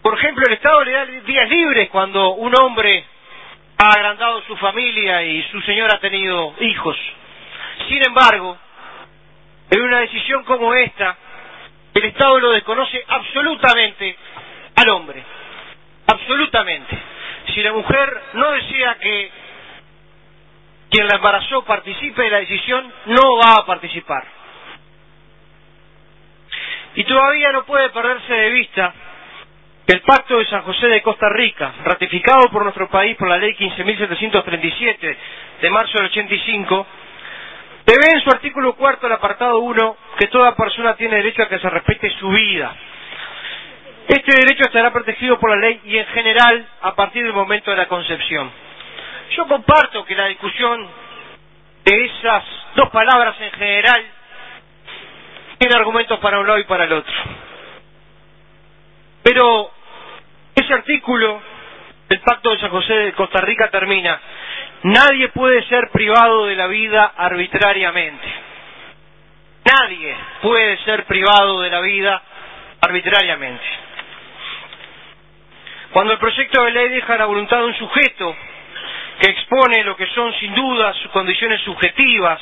Por 0.02 0.18
ejemplo, 0.18 0.44
el 0.46 0.52
Estado 0.52 0.84
le 0.84 0.92
da 0.92 1.06
días 1.06 1.48
libres 1.48 1.88
cuando 1.88 2.34
un 2.34 2.54
hombre 2.60 3.04
ha 3.78 3.88
agrandado 3.88 4.42
su 4.42 4.56
familia 4.58 5.22
y 5.22 5.42
su 5.44 5.60
señor 5.62 5.90
ha 5.94 6.00
tenido 6.00 6.54
hijos. 6.60 6.96
Sin 7.88 8.06
embargo, 8.06 8.58
en 9.70 9.80
una 9.80 10.00
decisión 10.00 10.44
como 10.44 10.74
esta, 10.74 11.16
el 11.94 12.04
Estado 12.04 12.38
lo 12.40 12.50
desconoce 12.50 13.02
absolutamente 13.08 14.16
al 14.76 14.88
hombre. 14.90 15.22
Absolutamente. 16.06 16.98
Si 17.54 17.62
la 17.62 17.72
mujer 17.72 18.22
no 18.34 18.50
desea 18.52 18.96
que 19.00 19.30
quien 20.90 21.06
la 21.08 21.16
embarazó 21.16 21.64
participe 21.64 22.22
de 22.22 22.30
la 22.30 22.38
decisión, 22.38 22.92
no 23.06 23.36
va 23.36 23.54
a 23.60 23.66
participar. 23.66 24.24
Y 26.94 27.04
todavía 27.04 27.50
no 27.52 27.64
puede 27.64 27.90
perderse 27.90 28.32
de 28.32 28.50
vista 28.50 28.94
que 29.86 29.94
el 29.94 30.00
Pacto 30.02 30.38
de 30.38 30.46
San 30.46 30.62
José 30.62 30.86
de 30.86 31.02
Costa 31.02 31.28
Rica, 31.28 31.72
ratificado 31.84 32.48
por 32.50 32.62
nuestro 32.62 32.88
país 32.88 33.16
por 33.16 33.28
la 33.28 33.36
Ley 33.36 33.54
15.737 33.54 35.16
de 35.60 35.70
marzo 35.70 35.98
del 35.98 36.06
85, 36.06 36.86
prevé 37.84 38.12
en 38.12 38.20
su 38.20 38.30
artículo 38.30 38.74
cuarto, 38.74 39.06
el 39.06 39.12
apartado 39.12 39.58
1, 39.58 39.96
que 40.18 40.28
toda 40.28 40.54
persona 40.54 40.94
tiene 40.94 41.16
derecho 41.16 41.42
a 41.42 41.48
que 41.48 41.58
se 41.58 41.68
respete 41.68 42.10
su 42.18 42.28
vida. 42.28 42.74
Este 44.08 44.32
derecho 44.32 44.64
estará 44.64 44.92
protegido 44.92 45.38
por 45.38 45.50
la 45.50 45.56
ley 45.56 45.80
y 45.84 45.96
en 45.96 46.06
general 46.06 46.66
a 46.82 46.94
partir 46.94 47.22
del 47.24 47.32
momento 47.32 47.70
de 47.70 47.76
la 47.76 47.88
concepción. 47.88 48.50
Yo 49.36 49.46
comparto 49.46 50.04
que 50.04 50.14
la 50.14 50.26
discusión 50.26 50.86
de 51.84 52.04
esas 52.04 52.44
dos 52.76 52.90
palabras 52.90 53.34
en 53.40 53.50
general 53.52 54.04
tiene 55.58 55.74
argumentos 55.74 56.18
para 56.18 56.38
un 56.38 56.46
lado 56.46 56.58
y 56.58 56.64
para 56.64 56.84
el 56.84 56.92
otro. 56.92 57.14
Pero 59.22 59.70
ese 60.54 60.74
artículo 60.74 61.40
del 62.08 62.20
Pacto 62.20 62.50
de 62.50 62.60
San 62.60 62.70
José 62.70 62.92
de 62.92 63.12
Costa 63.12 63.40
Rica 63.40 63.70
termina, 63.70 64.20
nadie 64.82 65.28
puede 65.28 65.62
ser 65.64 65.90
privado 65.90 66.46
de 66.46 66.56
la 66.56 66.66
vida 66.66 67.12
arbitrariamente. 67.16 68.26
Nadie 69.64 70.14
puede 70.42 70.76
ser 70.84 71.04
privado 71.04 71.62
de 71.62 71.70
la 71.70 71.80
vida 71.80 72.22
arbitrariamente. 72.82 73.64
Cuando 75.94 76.12
el 76.12 76.18
proyecto 76.18 76.64
de 76.64 76.72
ley 76.72 76.88
deja 76.88 77.16
la 77.16 77.26
voluntad 77.26 77.58
de 77.58 77.66
un 77.66 77.74
sujeto 77.76 78.36
que 79.20 79.30
expone 79.30 79.84
lo 79.84 79.96
que 79.96 80.08
son 80.08 80.34
sin 80.40 80.52
duda 80.52 80.92
sus 80.94 81.08
condiciones 81.12 81.60
subjetivas, 81.60 82.40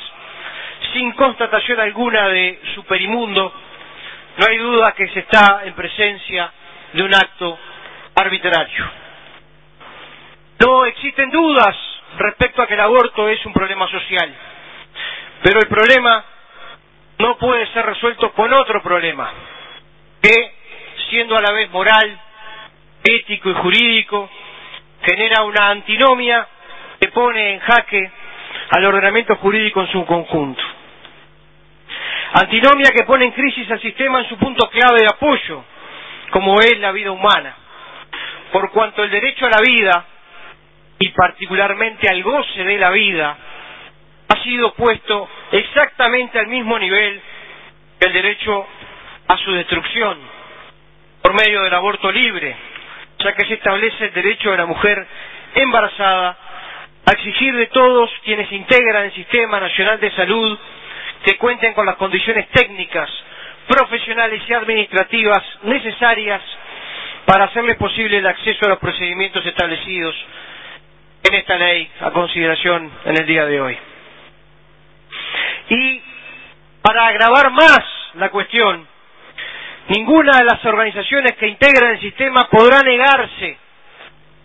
sin 0.94 1.12
constatación 1.12 1.78
alguna 1.78 2.28
de 2.28 2.58
superimundo, 2.74 3.52
no 4.38 4.46
hay 4.48 4.56
duda 4.56 4.94
que 4.96 5.06
se 5.08 5.18
está 5.18 5.64
en 5.66 5.74
presencia 5.74 6.50
de 6.94 7.02
un 7.02 7.14
acto 7.14 7.58
arbitrario. 8.14 8.90
No 10.58 10.86
existen 10.86 11.30
dudas 11.30 11.76
respecto 12.16 12.62
a 12.62 12.66
que 12.66 12.72
el 12.72 12.80
aborto 12.80 13.28
es 13.28 13.44
un 13.44 13.52
problema 13.52 13.86
social, 13.88 14.34
pero 15.42 15.60
el 15.60 15.68
problema 15.68 16.24
no 17.18 17.36
puede 17.36 17.66
ser 17.74 17.84
resuelto 17.84 18.32
con 18.32 18.50
otro 18.50 18.82
problema, 18.82 19.30
que, 20.22 20.54
siendo 21.10 21.36
a 21.36 21.42
la 21.42 21.52
vez 21.52 21.68
moral, 21.70 22.18
ético 23.04 23.50
y 23.50 23.54
jurídico, 23.54 24.30
genera 25.02 25.42
una 25.44 25.70
antinomia 25.70 26.46
que 27.00 27.08
pone 27.08 27.54
en 27.54 27.60
jaque 27.60 28.10
al 28.70 28.84
ordenamiento 28.84 29.36
jurídico 29.36 29.80
en 29.80 29.88
su 29.88 30.04
conjunto. 30.06 30.62
Antinomia 32.34 32.90
que 32.96 33.04
pone 33.04 33.26
en 33.26 33.32
crisis 33.32 33.70
al 33.70 33.80
sistema 33.80 34.20
en 34.20 34.28
su 34.28 34.38
punto 34.38 34.68
clave 34.70 35.00
de 35.00 35.06
apoyo, 35.06 35.64
como 36.30 36.60
es 36.60 36.78
la 36.78 36.92
vida 36.92 37.10
humana, 37.10 37.54
por 38.50 38.70
cuanto 38.70 39.02
el 39.02 39.10
derecho 39.10 39.46
a 39.46 39.50
la 39.50 39.60
vida, 39.60 40.06
y 40.98 41.08
particularmente 41.08 42.08
al 42.08 42.22
goce 42.22 42.62
de 42.62 42.78
la 42.78 42.90
vida, 42.90 43.36
ha 44.28 44.42
sido 44.44 44.72
puesto 44.74 45.28
exactamente 45.50 46.38
al 46.38 46.46
mismo 46.46 46.78
nivel 46.78 47.20
que 47.98 48.06
el 48.06 48.12
derecho 48.12 48.66
a 49.28 49.36
su 49.36 49.52
destrucción, 49.52 50.18
por 51.20 51.34
medio 51.34 51.62
del 51.62 51.74
aborto 51.74 52.10
libre, 52.10 52.56
ya 53.22 53.32
que 53.32 53.46
se 53.46 53.54
establece 53.54 54.06
el 54.06 54.12
derecho 54.12 54.50
de 54.50 54.56
la 54.58 54.66
mujer 54.66 55.06
embarazada 55.54 56.36
a 57.06 57.12
exigir 57.12 57.54
de 57.56 57.66
todos 57.66 58.10
quienes 58.24 58.50
integran 58.52 59.04
el 59.04 59.12
Sistema 59.14 59.60
Nacional 59.60 59.98
de 60.00 60.10
Salud 60.12 60.58
que 61.24 61.36
cuenten 61.36 61.72
con 61.74 61.86
las 61.86 61.96
condiciones 61.96 62.48
técnicas, 62.50 63.08
profesionales 63.68 64.42
y 64.48 64.52
administrativas 64.54 65.42
necesarias 65.62 66.40
para 67.26 67.44
hacerles 67.44 67.76
posible 67.76 68.18
el 68.18 68.26
acceso 68.26 68.66
a 68.66 68.70
los 68.70 68.78
procedimientos 68.78 69.44
establecidos 69.46 70.14
en 71.24 71.34
esta 71.34 71.56
ley 71.56 71.88
a 72.00 72.10
consideración 72.10 72.90
en 73.04 73.16
el 73.16 73.26
día 73.26 73.46
de 73.46 73.60
hoy. 73.60 73.78
Y 75.68 76.02
para 76.82 77.06
agravar 77.06 77.50
más 77.52 77.80
la 78.14 78.28
cuestión, 78.30 78.86
ninguna 79.88 80.38
de 80.38 80.44
las 80.44 80.64
organizaciones 80.64 81.32
que 81.32 81.48
integran 81.48 81.92
el 81.92 82.00
sistema 82.00 82.48
podrá 82.50 82.82
negarse 82.82 83.56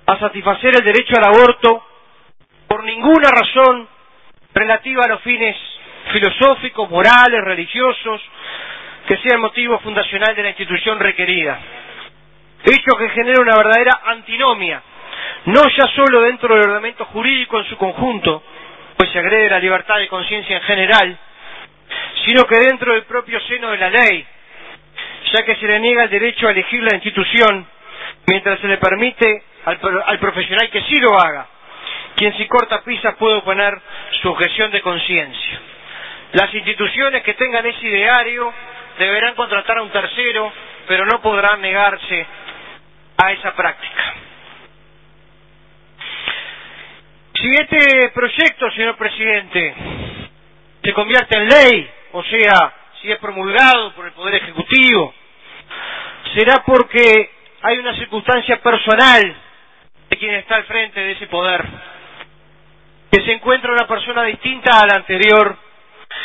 a 0.05 0.19
satisfacer 0.19 0.75
el 0.75 0.85
derecho 0.85 1.13
al 1.17 1.25
aborto 1.25 1.85
por 2.67 2.83
ninguna 2.83 3.29
razón 3.29 3.87
relativa 4.53 5.03
a 5.05 5.09
los 5.09 5.21
fines 5.21 5.55
filosóficos, 6.11 6.89
morales, 6.89 7.43
religiosos, 7.43 8.21
que 9.07 9.17
sea 9.17 9.33
el 9.35 9.39
motivo 9.39 9.79
fundacional 9.79 10.35
de 10.35 10.43
la 10.43 10.49
institución 10.49 10.99
requerida. 10.99 11.59
Hecho 12.63 12.97
que 12.97 13.09
genera 13.09 13.41
una 13.41 13.55
verdadera 13.55 14.01
antinomia, 14.05 14.81
no 15.45 15.61
ya 15.69 15.87
solo 15.95 16.21
dentro 16.21 16.53
del 16.55 16.65
ordenamiento 16.65 17.05
jurídico 17.05 17.59
en 17.59 17.65
su 17.65 17.77
conjunto, 17.77 18.43
pues 18.97 19.11
se 19.11 19.19
agrede 19.19 19.49
la 19.49 19.59
libertad 19.59 19.97
de 19.97 20.07
conciencia 20.07 20.57
en 20.57 20.63
general, 20.63 21.17
sino 22.25 22.43
que 22.45 22.57
dentro 22.57 22.93
del 22.93 23.03
propio 23.03 23.39
seno 23.41 23.71
de 23.71 23.77
la 23.77 23.89
ley, 23.89 24.25
ya 25.33 25.43
que 25.43 25.55
se 25.55 25.67
le 25.67 25.79
niega 25.79 26.03
el 26.03 26.09
derecho 26.09 26.47
a 26.47 26.51
elegir 26.51 26.81
la 26.83 26.95
institución 26.95 27.67
mientras 28.25 28.59
se 28.59 28.67
le 28.67 28.77
permite 28.77 29.43
al, 29.65 29.79
al 30.05 30.19
profesional 30.19 30.69
que 30.69 30.81
sí 30.81 30.99
lo 30.99 31.19
haga, 31.19 31.47
quien 32.15 32.35
si 32.37 32.47
corta 32.47 32.81
pisas 32.83 33.15
puede 33.15 33.35
oponer 33.37 33.79
su 34.21 34.29
objeción 34.29 34.71
de 34.71 34.81
conciencia. 34.81 35.59
Las 36.33 36.53
instituciones 36.53 37.23
que 37.23 37.33
tengan 37.35 37.65
ese 37.65 37.87
ideario 37.87 38.53
deberán 38.99 39.35
contratar 39.35 39.77
a 39.77 39.83
un 39.83 39.89
tercero, 39.91 40.51
pero 40.87 41.05
no 41.05 41.21
podrán 41.21 41.61
negarse 41.61 42.25
a 43.23 43.31
esa 43.31 43.53
práctica. 43.55 44.13
Si 47.33 47.47
este 47.49 48.09
proyecto, 48.09 48.71
señor 48.71 48.97
presidente, 48.97 49.73
se 50.83 50.93
convierte 50.93 51.37
en 51.37 51.47
ley, 51.47 51.89
o 52.13 52.23
sea, 52.23 52.73
si 53.01 53.11
es 53.11 53.17
promulgado 53.19 53.93
por 53.93 54.05
el 54.05 54.11
Poder 54.13 54.35
Ejecutivo, 54.35 55.13
será 56.35 56.63
porque 56.65 57.29
hay 57.61 57.77
una 57.77 57.95
circunstancia 57.95 58.61
personal 58.61 59.35
de 60.09 60.17
quien 60.17 60.35
está 60.35 60.55
al 60.55 60.63
frente 60.65 60.99
de 60.99 61.11
ese 61.11 61.27
poder, 61.27 61.63
que 63.11 63.21
se 63.23 63.33
encuentra 63.33 63.71
una 63.71 63.87
persona 63.87 64.23
distinta 64.23 64.79
a 64.79 64.87
la 64.87 64.95
anterior, 64.95 65.57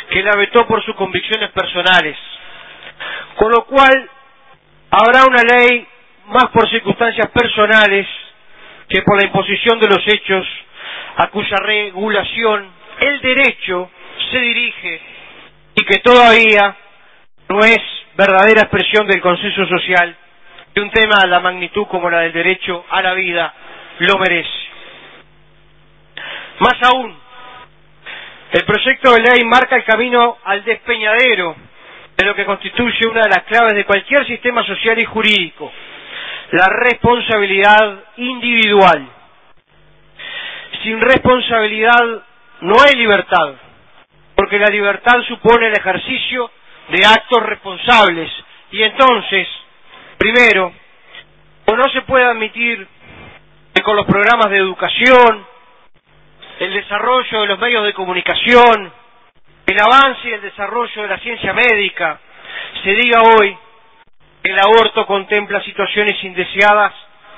que 0.09 0.23
la 0.23 0.35
vetó 0.35 0.65
por 0.67 0.83
sus 0.83 0.95
convicciones 0.95 1.51
personales. 1.51 2.17
Con 3.35 3.51
lo 3.51 3.65
cual, 3.65 4.09
habrá 4.91 5.25
una 5.25 5.41
ley 5.43 5.87
más 6.27 6.45
por 6.49 6.69
circunstancias 6.69 7.27
personales 7.31 8.07
que 8.87 9.01
por 9.01 9.17
la 9.17 9.25
imposición 9.25 9.79
de 9.79 9.87
los 9.87 10.07
hechos 10.07 10.47
a 11.17 11.27
cuya 11.27 11.57
regulación 11.57 12.69
el 12.99 13.21
derecho 13.21 13.89
se 14.31 14.39
dirige 14.39 15.12
y 15.75 15.85
que 15.85 15.99
todavía 15.99 16.75
no 17.49 17.59
es 17.59 17.79
verdadera 18.15 18.61
expresión 18.61 19.07
del 19.07 19.21
consenso 19.21 19.65
social 19.67 20.15
que 20.73 20.81
un 20.81 20.91
tema 20.91 21.15
de 21.21 21.27
la 21.27 21.39
magnitud 21.39 21.85
como 21.87 22.09
la 22.09 22.21
del 22.21 22.33
derecho 22.33 22.85
a 22.89 23.01
la 23.01 23.13
vida 23.13 23.53
lo 23.99 24.17
merece. 24.17 24.49
Más 26.59 26.75
aún, 26.83 27.15
el 28.51 28.65
proyecto 28.65 29.13
de 29.13 29.21
ley 29.21 29.43
marca 29.45 29.75
el 29.75 29.83
camino 29.83 30.37
al 30.43 30.63
despeñadero 30.63 31.55
de 32.15 32.25
lo 32.25 32.35
que 32.35 32.45
constituye 32.45 33.07
una 33.07 33.21
de 33.23 33.29
las 33.29 33.43
claves 33.43 33.73
de 33.73 33.85
cualquier 33.85 34.25
sistema 34.27 34.63
social 34.65 34.99
y 34.99 35.05
jurídico, 35.05 35.71
la 36.51 36.67
responsabilidad 36.67 38.03
individual. 38.17 39.07
Sin 40.83 40.99
responsabilidad 41.01 42.23
no 42.61 42.75
hay 42.85 42.95
libertad, 42.95 43.53
porque 44.53 44.65
la 44.65 44.69
libertad 44.69 45.19
supone 45.27 45.65
el 45.65 45.73
ejercicio 45.75 46.51
de 46.89 47.03
actos 47.03 47.41
responsables 47.41 48.29
y 48.69 48.83
entonces, 48.83 49.47
primero, 50.19 50.71
o 51.65 51.75
no 51.75 51.89
se 51.89 52.01
puede 52.03 52.25
admitir 52.25 52.87
que 53.73 53.81
con 53.81 53.95
los 53.95 54.05
programas 54.05 54.51
de 54.51 54.57
educación, 54.57 55.43
el 56.59 56.71
desarrollo 56.71 57.41
de 57.41 57.47
los 57.47 57.57
medios 57.57 57.83
de 57.83 57.93
comunicación, 57.93 58.93
el 59.65 59.79
avance 59.79 60.29
y 60.29 60.33
el 60.33 60.41
desarrollo 60.41 61.01
de 61.01 61.07
la 61.07 61.17
ciencia 61.17 61.51
médica, 61.53 62.19
se 62.83 62.93
diga 62.93 63.23
hoy 63.23 63.57
que 64.43 64.51
el 64.51 64.59
aborto 64.59 65.07
contempla 65.07 65.63
situaciones 65.63 66.23
indeseadas 66.23 66.93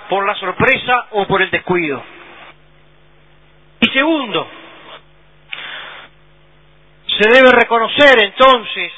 por 0.10 0.28
la 0.28 0.36
sorpresa 0.36 1.08
o 1.12 1.26
por 1.28 1.42
el 1.42 1.50
descuido. 1.50 2.04
Y 3.80 3.88
segundo, 3.98 4.50
se 7.20 7.30
debe 7.30 7.52
reconocer 7.52 8.24
entonces 8.24 8.92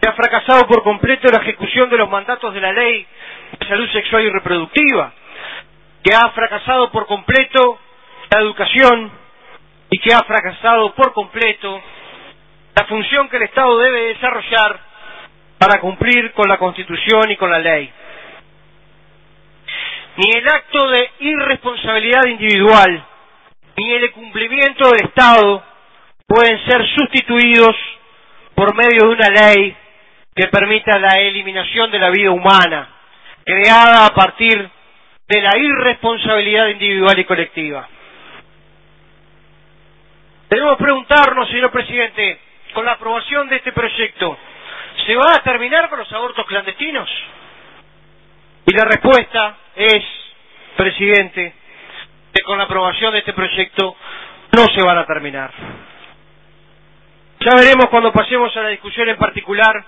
que 0.00 0.08
ha 0.08 0.12
fracasado 0.12 0.66
por 0.66 0.82
completo 0.82 1.28
la 1.30 1.42
ejecución 1.42 1.90
de 1.90 1.98
los 1.98 2.08
mandatos 2.08 2.54
de 2.54 2.60
la 2.60 2.72
ley 2.72 3.06
de 3.58 3.66
salud 3.66 3.90
sexual 3.92 4.22
y 4.24 4.30
reproductiva, 4.30 5.12
que 6.02 6.14
ha 6.14 6.30
fracasado 6.30 6.90
por 6.90 7.06
completo 7.06 7.78
la 8.30 8.40
educación 8.40 9.10
y 9.90 9.98
que 9.98 10.14
ha 10.14 10.20
fracasado 10.22 10.94
por 10.94 11.12
completo 11.12 11.82
la 12.76 12.84
función 12.86 13.28
que 13.28 13.36
el 13.36 13.42
Estado 13.42 13.76
debe 13.78 14.14
desarrollar 14.14 14.80
para 15.58 15.80
cumplir 15.80 16.32
con 16.32 16.48
la 16.48 16.56
Constitución 16.56 17.30
y 17.30 17.36
con 17.36 17.50
la 17.50 17.58
ley. 17.58 17.92
Ni 20.16 20.30
el 20.38 20.48
acto 20.48 20.88
de 20.88 21.10
irresponsabilidad 21.20 22.24
individual, 22.26 23.04
ni 23.76 23.92
el 23.92 24.10
cumplimiento 24.12 24.90
del 24.90 25.04
Estado 25.06 25.62
pueden 26.30 26.64
ser 26.64 26.86
sustituidos 26.94 27.74
por 28.54 28.72
medio 28.76 29.08
de 29.08 29.14
una 29.16 29.28
ley 29.30 29.76
que 30.32 30.46
permita 30.46 30.96
la 30.96 31.18
eliminación 31.18 31.90
de 31.90 31.98
la 31.98 32.10
vida 32.10 32.30
humana, 32.30 32.88
creada 33.44 34.06
a 34.06 34.10
partir 34.10 34.70
de 35.26 35.40
la 35.42 35.58
irresponsabilidad 35.58 36.68
individual 36.68 37.18
y 37.18 37.24
colectiva. 37.24 37.88
Debemos 40.48 40.76
preguntarnos, 40.76 41.48
señor 41.48 41.72
presidente, 41.72 42.38
con 42.74 42.84
la 42.84 42.92
aprobación 42.92 43.48
de 43.48 43.56
este 43.56 43.72
proyecto, 43.72 44.38
¿se 45.06 45.16
va 45.16 45.34
a 45.34 45.42
terminar 45.42 45.88
con 45.88 45.98
los 45.98 46.12
abortos 46.12 46.46
clandestinos? 46.46 47.10
Y 48.66 48.72
la 48.72 48.84
respuesta 48.84 49.56
es, 49.74 50.04
presidente, 50.76 51.54
que 52.32 52.42
con 52.42 52.56
la 52.56 52.64
aprobación 52.64 53.14
de 53.14 53.18
este 53.18 53.32
proyecto 53.32 53.96
no 54.56 54.66
se 54.72 54.80
van 54.80 54.98
a 54.98 55.06
terminar. 55.06 55.50
Ya 57.42 57.54
veremos 57.54 57.88
cuando 57.88 58.12
pasemos 58.12 58.54
a 58.54 58.62
la 58.62 58.68
discusión 58.68 59.08
en 59.08 59.16
particular 59.16 59.82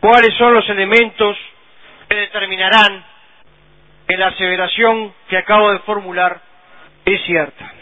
cuáles 0.00 0.34
son 0.38 0.54
los 0.54 0.66
elementos 0.70 1.36
que 2.08 2.16
determinarán 2.16 3.04
que 4.08 4.16
la 4.16 4.28
aseveración 4.28 5.12
que 5.28 5.36
acabo 5.36 5.70
de 5.70 5.80
formular 5.80 6.40
es 7.04 7.22
cierta. 7.24 7.72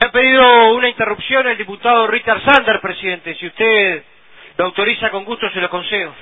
Me 0.00 0.06
ha 0.06 0.12
pedido 0.12 0.72
una 0.72 0.88
interrupción 0.88 1.46
el 1.46 1.58
diputado 1.58 2.06
Richard 2.06 2.42
Sander, 2.42 2.80
presidente. 2.80 3.34
Si 3.34 3.48
usted 3.48 4.02
lo 4.56 4.64
autoriza 4.64 5.10
con 5.10 5.26
gusto, 5.26 5.50
se 5.50 5.60
lo 5.60 5.68
concedo. 5.68 6.14